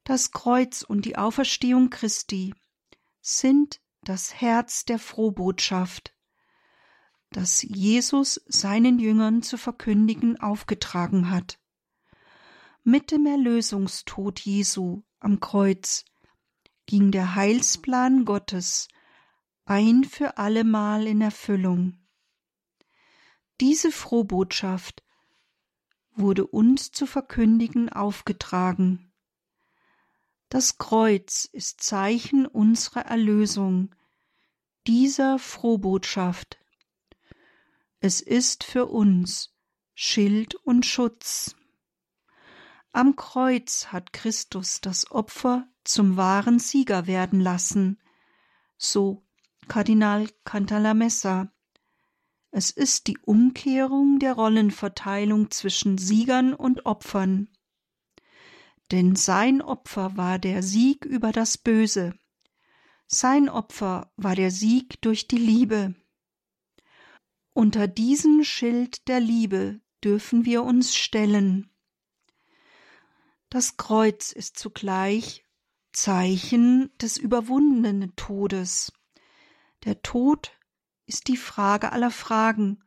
Das 0.03 0.31
Kreuz 0.31 0.83
und 0.83 1.05
die 1.05 1.17
Auferstehung 1.17 1.89
Christi 1.89 2.53
sind 3.21 3.81
das 4.01 4.39
Herz 4.39 4.85
der 4.85 4.99
Frohbotschaft, 4.99 6.12
das 7.33 7.61
Jesus 7.63 8.41
seinen 8.47 8.99
Jüngern 8.99 9.43
zu 9.43 9.57
verkündigen 9.57 10.39
aufgetragen 10.39 11.29
hat. 11.29 11.59
Mit 12.83 13.11
dem 13.11 13.25
Erlösungstod 13.25 14.39
Jesu 14.39 15.03
am 15.19 15.39
Kreuz 15.39 16.05
ging 16.85 17.11
der 17.11 17.35
Heilsplan 17.35 18.25
Gottes 18.25 18.87
ein 19.65 20.03
für 20.03 20.37
allemal 20.37 21.07
in 21.07 21.21
Erfüllung. 21.21 21.97
Diese 23.61 23.91
Frohbotschaft 23.91 25.03
wurde 26.15 26.45
uns 26.45 26.91
zu 26.91 27.05
verkündigen 27.05 27.89
aufgetragen. 27.89 29.11
Das 30.49 30.77
Kreuz 30.77 31.45
ist 31.45 31.81
Zeichen 31.81 32.45
unserer 32.45 33.05
Erlösung, 33.05 33.95
dieser 34.85 35.39
Frohbotschaft. 35.39 36.62
Es 38.03 38.19
ist 38.19 38.65
für 38.65 38.87
uns 38.87 39.55
Schild 39.93 40.55
und 40.55 40.85
Schutz. 40.85 41.55
Am 42.91 43.15
Kreuz 43.15 43.93
hat 43.93 44.11
Christus 44.11 44.81
das 44.81 45.09
Opfer 45.09 45.69
zum 45.85 46.17
wahren 46.17 46.59
Sieger 46.59 47.07
werden 47.07 47.39
lassen, 47.39 48.01
so 48.77 49.25
Kardinal 49.69 50.27
Cantalamessa. 50.43 51.53
Es 52.51 52.71
ist 52.71 53.07
die 53.07 53.17
Umkehrung 53.19 54.19
der 54.19 54.33
Rollenverteilung 54.33 55.49
zwischen 55.51 55.97
Siegern 55.97 56.53
und 56.53 56.85
Opfern 56.85 57.47
denn 58.91 59.15
sein 59.15 59.61
Opfer 59.61 60.17
war 60.17 60.37
der 60.37 60.61
Sieg 60.61 61.05
über 61.05 61.31
das 61.31 61.57
Böse, 61.57 62.13
sein 63.07 63.49
Opfer 63.49 64.11
war 64.17 64.35
der 64.35 64.51
Sieg 64.51 65.01
durch 65.01 65.27
die 65.27 65.37
Liebe. 65.37 65.95
Unter 67.53 67.87
diesen 67.87 68.43
Schild 68.43 69.07
der 69.07 69.19
Liebe 69.19 69.79
dürfen 70.03 70.43
wir 70.45 70.63
uns 70.63 70.95
stellen. 70.95 71.69
Das 73.49 73.77
Kreuz 73.77 74.31
ist 74.31 74.57
zugleich 74.57 75.45
Zeichen 75.91 76.91
des 76.99 77.17
überwundenen 77.17 78.15
Todes. 78.15 78.91
Der 79.83 80.01
Tod 80.01 80.57
ist 81.05 81.27
die 81.27 81.37
Frage 81.37 81.91
aller 81.91 82.11
Fragen, 82.11 82.83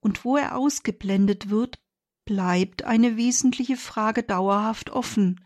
und 0.00 0.24
wo 0.24 0.36
er 0.36 0.56
ausgeblendet 0.56 1.48
wird, 1.48 1.80
bleibt 2.26 2.84
eine 2.84 3.16
wesentliche 3.16 3.76
Frage 3.76 4.22
dauerhaft 4.22 4.90
offen. 4.90 5.44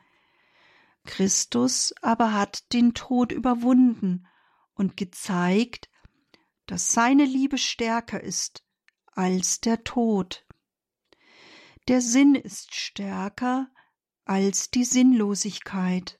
Christus 1.04 1.94
aber 2.02 2.32
hat 2.32 2.72
den 2.72 2.94
Tod 2.94 3.32
überwunden 3.32 4.26
und 4.74 4.96
gezeigt, 4.96 5.89
dass 6.70 6.92
seine 6.92 7.24
Liebe 7.24 7.58
stärker 7.58 8.22
ist 8.22 8.64
als 9.06 9.60
der 9.60 9.82
Tod. 9.82 10.46
Der 11.88 12.00
Sinn 12.00 12.36
ist 12.36 12.76
stärker 12.76 13.68
als 14.24 14.70
die 14.70 14.84
Sinnlosigkeit. 14.84 16.16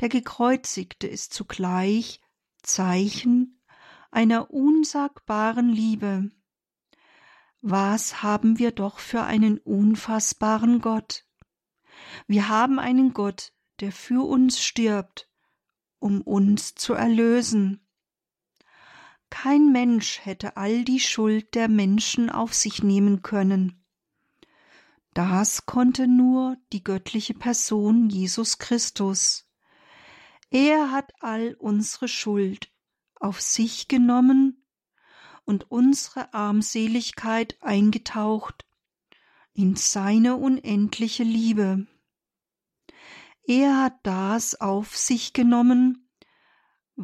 Der 0.00 0.08
Gekreuzigte 0.08 1.06
ist 1.06 1.32
zugleich 1.32 2.20
Zeichen 2.64 3.62
einer 4.10 4.50
unsagbaren 4.50 5.68
Liebe, 5.68 6.32
was 7.60 8.24
haben 8.24 8.58
wir 8.58 8.72
doch 8.72 8.98
für 8.98 9.22
einen 9.22 9.58
unfassbaren 9.58 10.80
Gott. 10.80 11.24
Wir 12.26 12.48
haben 12.48 12.80
einen 12.80 13.14
Gott, 13.14 13.52
der 13.78 13.92
für 13.92 14.26
uns 14.26 14.60
stirbt, 14.60 15.30
um 16.00 16.20
uns 16.20 16.74
zu 16.74 16.94
erlösen. 16.94 17.81
Kein 19.32 19.72
Mensch 19.72 20.20
hätte 20.22 20.58
all 20.58 20.84
die 20.84 21.00
Schuld 21.00 21.54
der 21.54 21.66
Menschen 21.66 22.28
auf 22.28 22.52
sich 22.52 22.82
nehmen 22.82 23.22
können. 23.22 23.82
Das 25.14 25.64
konnte 25.64 26.06
nur 26.06 26.58
die 26.70 26.84
göttliche 26.84 27.32
Person 27.32 28.10
Jesus 28.10 28.58
Christus. 28.58 29.50
Er 30.50 30.92
hat 30.92 31.14
all 31.20 31.56
unsere 31.58 32.08
Schuld 32.08 32.70
auf 33.14 33.40
sich 33.40 33.88
genommen 33.88 34.66
und 35.46 35.70
unsere 35.70 36.34
Armseligkeit 36.34 37.56
eingetaucht 37.62 38.66
in 39.54 39.76
seine 39.76 40.36
unendliche 40.36 41.24
Liebe. 41.24 41.86
Er 43.44 43.82
hat 43.82 43.94
das 44.02 44.60
auf 44.60 44.94
sich 44.94 45.32
genommen, 45.32 46.06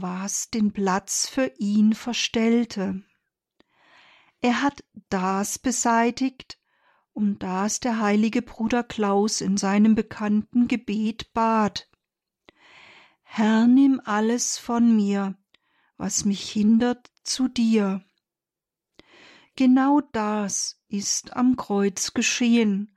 was 0.03 0.51
den 0.51 0.73
Platz 0.73 1.29
für 1.29 1.53
ihn 1.59 1.95
verstellte. 1.95 3.03
Er 4.41 4.63
hat 4.63 4.85
das 5.09 5.59
beseitigt, 5.59 6.59
um 7.13 7.39
das 7.39 7.81
der 7.81 8.01
heilige 8.01 8.43
Bruder 8.43 8.85
Klaus 8.85 9.41
in 9.41 9.57
seinem 9.57 9.95
bekannten 9.95 10.69
Gebet 10.69 11.33
bat. 11.33 11.89
Herr, 13.23 13.67
nimm 13.67 14.01
alles 14.05 14.57
von 14.57 14.95
mir, 14.95 15.37
was 15.97 16.25
mich 16.25 16.51
hindert 16.51 17.11
zu 17.25 17.49
dir. 17.49 18.05
Genau 19.57 20.01
das 20.13 20.81
ist 20.89 21.37
am 21.37 21.57
Kreuz 21.57 22.15
geschehen 22.15 22.97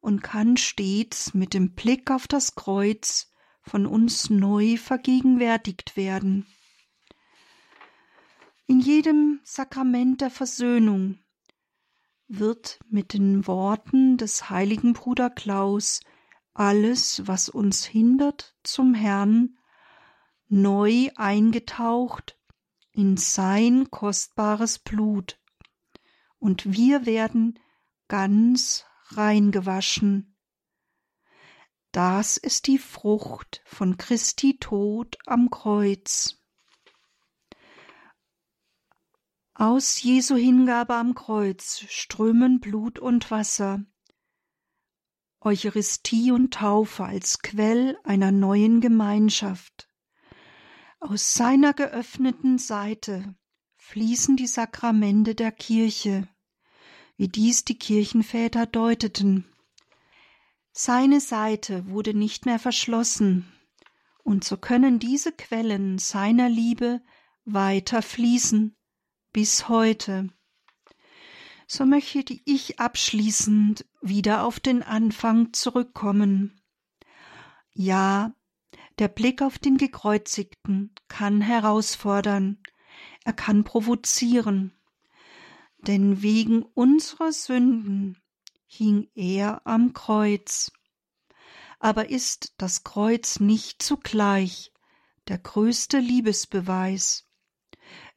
und 0.00 0.22
kann 0.22 0.56
stets 0.56 1.34
mit 1.34 1.52
dem 1.52 1.74
Blick 1.74 2.12
auf 2.12 2.28
das 2.28 2.54
Kreuz 2.54 3.32
von 3.66 3.86
uns 3.86 4.30
neu 4.30 4.76
vergegenwärtigt 4.76 5.96
werden. 5.96 6.46
In 8.66 8.80
jedem 8.80 9.40
Sakrament 9.44 10.20
der 10.20 10.30
Versöhnung 10.30 11.18
wird 12.28 12.80
mit 12.88 13.12
den 13.12 13.46
Worten 13.46 14.16
des 14.16 14.50
heiligen 14.50 14.92
Bruder 14.92 15.30
Klaus 15.30 16.00
alles, 16.54 17.26
was 17.26 17.48
uns 17.48 17.84
hindert, 17.84 18.56
zum 18.62 18.94
Herrn 18.94 19.58
neu 20.48 21.10
eingetaucht 21.16 22.38
in 22.92 23.16
sein 23.16 23.90
kostbares 23.90 24.78
Blut 24.78 25.38
und 26.38 26.72
wir 26.72 27.06
werden 27.06 27.58
ganz 28.08 28.84
reingewaschen. 29.08 30.35
Das 31.96 32.36
ist 32.36 32.66
die 32.66 32.76
Frucht 32.76 33.62
von 33.64 33.96
Christi 33.96 34.58
Tod 34.58 35.16
am 35.24 35.48
Kreuz. 35.48 36.36
Aus 39.54 40.02
Jesu 40.02 40.36
Hingabe 40.36 40.94
am 40.94 41.14
Kreuz 41.14 41.86
strömen 41.88 42.60
Blut 42.60 42.98
und 42.98 43.30
Wasser. 43.30 43.82
Eucharistie 45.40 46.32
und 46.32 46.52
Taufe 46.52 47.02
als 47.02 47.38
Quell 47.38 47.98
einer 48.04 48.30
neuen 48.30 48.82
Gemeinschaft. 48.82 49.88
Aus 51.00 51.32
seiner 51.32 51.72
geöffneten 51.72 52.58
Seite 52.58 53.34
fließen 53.78 54.36
die 54.36 54.48
Sakramente 54.48 55.34
der 55.34 55.50
Kirche, 55.50 56.28
wie 57.16 57.28
dies 57.28 57.64
die 57.64 57.78
Kirchenväter 57.78 58.66
deuteten. 58.66 59.50
Seine 60.78 61.22
Seite 61.22 61.88
wurde 61.88 62.12
nicht 62.12 62.44
mehr 62.44 62.58
verschlossen, 62.58 63.50
und 64.22 64.44
so 64.44 64.58
können 64.58 64.98
diese 64.98 65.32
Quellen 65.32 65.96
seiner 65.96 66.50
Liebe 66.50 67.00
weiter 67.46 68.02
fließen 68.02 68.76
bis 69.32 69.70
heute. 69.70 70.28
So 71.66 71.86
möchte 71.86 72.38
ich 72.44 72.78
abschließend 72.78 73.86
wieder 74.02 74.44
auf 74.44 74.60
den 74.60 74.82
Anfang 74.82 75.54
zurückkommen. 75.54 76.60
Ja, 77.72 78.34
der 78.98 79.08
Blick 79.08 79.40
auf 79.40 79.58
den 79.58 79.78
Gekreuzigten 79.78 80.94
kann 81.08 81.40
herausfordern, 81.40 82.58
er 83.24 83.32
kann 83.32 83.64
provozieren, 83.64 84.74
denn 85.78 86.20
wegen 86.20 86.64
unserer 86.74 87.32
Sünden 87.32 88.18
hing 88.66 89.08
er 89.14 89.66
am 89.66 89.92
Kreuz. 89.92 90.72
Aber 91.78 92.10
ist 92.10 92.54
das 92.58 92.84
Kreuz 92.84 93.40
nicht 93.40 93.82
zugleich 93.82 94.72
der 95.28 95.38
größte 95.38 95.98
Liebesbeweis? 95.98 97.28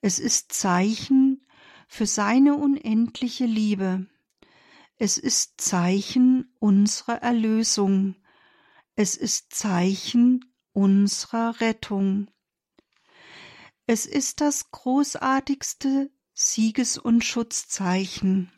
Es 0.02 0.20
ist 0.20 0.54
Zeichen 0.54 1.46
für 1.88 2.06
seine 2.06 2.56
unendliche 2.56 3.46
Liebe. 3.46 4.08
Es 4.98 5.18
ist 5.18 5.62
Zeichen 5.62 6.54
unserer 6.60 7.22
Erlösung. 7.22 8.16
Es 8.96 9.16
ist 9.16 9.54
Zeichen 9.54 10.54
unserer 10.74 11.60
Rettung. 11.62 12.30
Es 13.86 14.06
ist 14.06 14.42
das 14.42 14.72
großartigste 14.72 16.12
Sieges- 16.34 16.98
und 16.98 17.26
Schutzzeichen. 17.26 18.52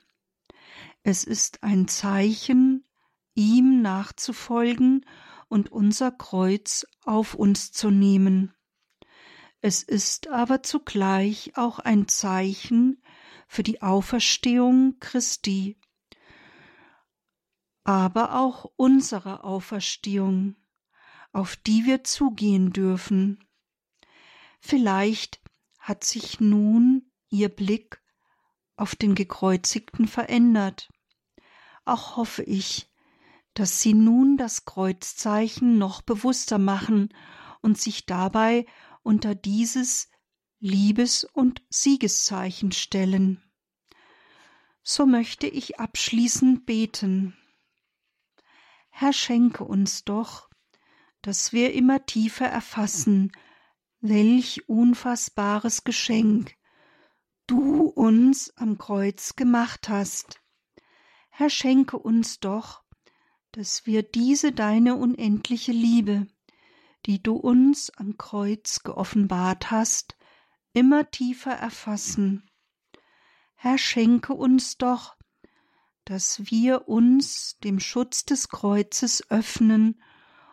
Es 1.03 1.23
ist 1.23 1.63
ein 1.63 1.87
Zeichen, 1.87 2.85
ihm 3.33 3.81
nachzufolgen 3.81 5.05
und 5.47 5.71
unser 5.71 6.11
Kreuz 6.11 6.85
auf 7.03 7.33
uns 7.33 7.71
zu 7.71 7.89
nehmen. 7.89 8.53
Es 9.61 9.83
ist 9.83 10.27
aber 10.27 10.63
zugleich 10.63 11.53
auch 11.55 11.79
ein 11.79 12.07
Zeichen 12.07 13.01
für 13.47 13.63
die 13.63 13.81
Auferstehung 13.81 14.97
Christi, 14.99 15.79
aber 17.83 18.35
auch 18.35 18.65
unsere 18.75 19.43
Auferstehung, 19.43 20.55
auf 21.31 21.55
die 21.55 21.85
wir 21.85 22.03
zugehen 22.03 22.73
dürfen. 22.73 23.43
Vielleicht 24.59 25.41
hat 25.79 26.03
sich 26.03 26.39
nun 26.39 27.11
ihr 27.29 27.49
Blick 27.49 28.01
auf 28.75 28.95
den 28.95 29.15
Gekreuzigten 29.15 30.07
verändert. 30.07 30.90
Auch 31.85 32.15
hoffe 32.17 32.43
ich, 32.43 32.89
dass 33.53 33.81
Sie 33.81 33.93
nun 33.93 34.37
das 34.37 34.65
Kreuzzeichen 34.65 35.77
noch 35.77 36.01
bewusster 36.01 36.57
machen 36.57 37.09
und 37.61 37.79
sich 37.79 38.05
dabei 38.05 38.65
unter 39.03 39.35
dieses 39.35 40.09
Liebes- 40.59 41.25
und 41.25 41.61
Siegeszeichen 41.69 42.71
stellen. 42.71 43.43
So 44.83 45.05
möchte 45.05 45.47
ich 45.47 45.79
abschließend 45.79 46.65
beten. 46.65 47.35
Herr, 48.89 49.13
schenke 49.13 49.63
uns 49.63 50.05
doch, 50.05 50.49
dass 51.21 51.53
wir 51.53 51.73
immer 51.73 52.05
tiefer 52.05 52.47
erfassen, 52.47 53.31
welch 53.99 54.67
unfassbares 54.67 55.83
Geschenk 55.83 56.55
du 57.47 57.85
uns 57.85 58.55
am 58.57 58.77
Kreuz 58.77 59.35
gemacht 59.35 59.89
hast. 59.89 60.41
Herr, 61.41 61.49
schenke 61.49 61.97
uns 61.97 62.39
doch, 62.39 62.83
dass 63.51 63.87
wir 63.87 64.03
diese 64.03 64.51
deine 64.51 64.95
unendliche 64.95 65.71
Liebe, 65.71 66.27
die 67.07 67.23
du 67.23 67.33
uns 67.33 67.89
am 67.97 68.15
Kreuz 68.15 68.83
geoffenbart 68.83 69.71
hast, 69.71 70.15
immer 70.73 71.09
tiefer 71.09 71.53
erfassen. 71.53 72.47
Herr, 73.55 73.79
schenke 73.79 74.35
uns 74.35 74.77
doch, 74.77 75.15
dass 76.05 76.51
wir 76.51 76.87
uns 76.87 77.57
dem 77.63 77.79
Schutz 77.79 78.23
des 78.23 78.49
Kreuzes 78.49 79.27
öffnen 79.31 79.99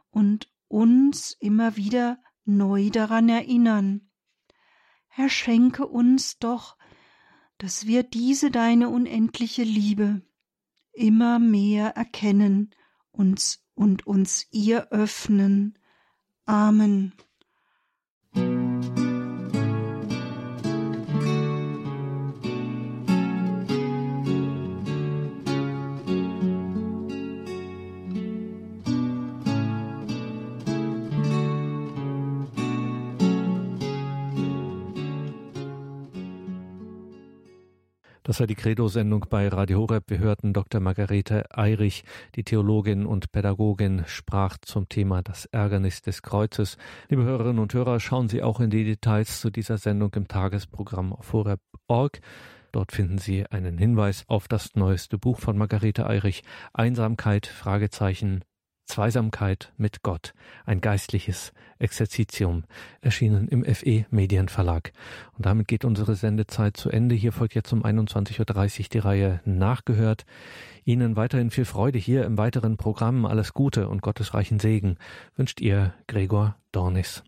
und 0.08 0.50
uns 0.68 1.36
immer 1.38 1.76
wieder 1.76 2.18
neu 2.46 2.88
daran 2.88 3.28
erinnern. 3.28 4.08
Herr, 5.08 5.28
schenke 5.28 5.86
uns 5.86 6.38
doch, 6.38 6.78
dass 7.58 7.86
wir 7.86 8.04
diese 8.04 8.50
deine 8.50 8.88
unendliche 8.88 9.64
Liebe 9.64 10.22
immer 10.98 11.38
mehr 11.38 11.96
erkennen 11.96 12.70
uns 13.12 13.64
und 13.74 14.06
uns 14.06 14.46
ihr 14.50 14.88
öffnen. 14.90 15.78
Amen. 16.44 17.12
Das 38.28 38.40
war 38.40 38.46
die 38.46 38.56
Credo-Sendung 38.56 39.24
bei 39.30 39.48
Radio 39.48 39.78
Horeb. 39.78 40.10
Wir 40.10 40.18
hörten 40.18 40.52
Dr. 40.52 40.82
Margarete 40.82 41.46
Eirich, 41.50 42.04
die 42.34 42.44
Theologin 42.44 43.06
und 43.06 43.32
Pädagogin, 43.32 44.04
sprach 44.06 44.58
zum 44.58 44.86
Thema 44.86 45.22
das 45.22 45.46
Ärgernis 45.46 46.02
des 46.02 46.20
Kreuzes. 46.20 46.76
Liebe 47.08 47.22
Hörerinnen 47.22 47.58
und 47.58 47.72
Hörer, 47.72 48.00
schauen 48.00 48.28
Sie 48.28 48.42
auch 48.42 48.60
in 48.60 48.68
die 48.68 48.84
Details 48.84 49.40
zu 49.40 49.48
dieser 49.48 49.78
Sendung 49.78 50.12
im 50.14 50.28
Tagesprogramm 50.28 51.14
auf 51.14 51.32
horeb.org. 51.32 52.20
Dort 52.70 52.92
finden 52.92 53.16
Sie 53.16 53.46
einen 53.46 53.78
Hinweis 53.78 54.24
auf 54.26 54.46
das 54.46 54.74
neueste 54.74 55.16
Buch 55.16 55.38
von 55.38 55.56
Margarete 55.56 56.06
Eirich, 56.06 56.42
Einsamkeit, 56.74 57.46
Fragezeichen, 57.46 58.44
Zweisamkeit 58.88 59.72
mit 59.76 60.02
Gott, 60.02 60.34
ein 60.66 60.80
geistliches 60.80 61.52
Exerzitium, 61.78 62.64
erschienen 63.00 63.46
im 63.48 63.64
FE 63.64 64.06
Medienverlag. 64.10 64.92
Und 65.36 65.46
damit 65.46 65.68
geht 65.68 65.84
unsere 65.84 66.16
Sendezeit 66.16 66.76
zu 66.76 66.90
Ende. 66.90 67.14
Hier 67.14 67.32
folgt 67.32 67.54
jetzt 67.54 67.72
um 67.72 67.84
21.30 67.84 68.80
Uhr 68.80 68.86
die 68.92 68.98
Reihe 68.98 69.40
Nachgehört. 69.44 70.24
Ihnen 70.84 71.16
weiterhin 71.16 71.50
viel 71.50 71.66
Freude 71.66 71.98
hier 71.98 72.24
im 72.24 72.38
weiteren 72.38 72.76
Programm. 72.76 73.26
Alles 73.26 73.54
Gute 73.54 73.88
und 73.88 74.02
Gottes 74.02 74.34
reichen 74.34 74.58
Segen 74.58 74.96
wünscht 75.36 75.60
Ihr 75.60 75.94
Gregor 76.06 76.56
Dornis. 76.72 77.22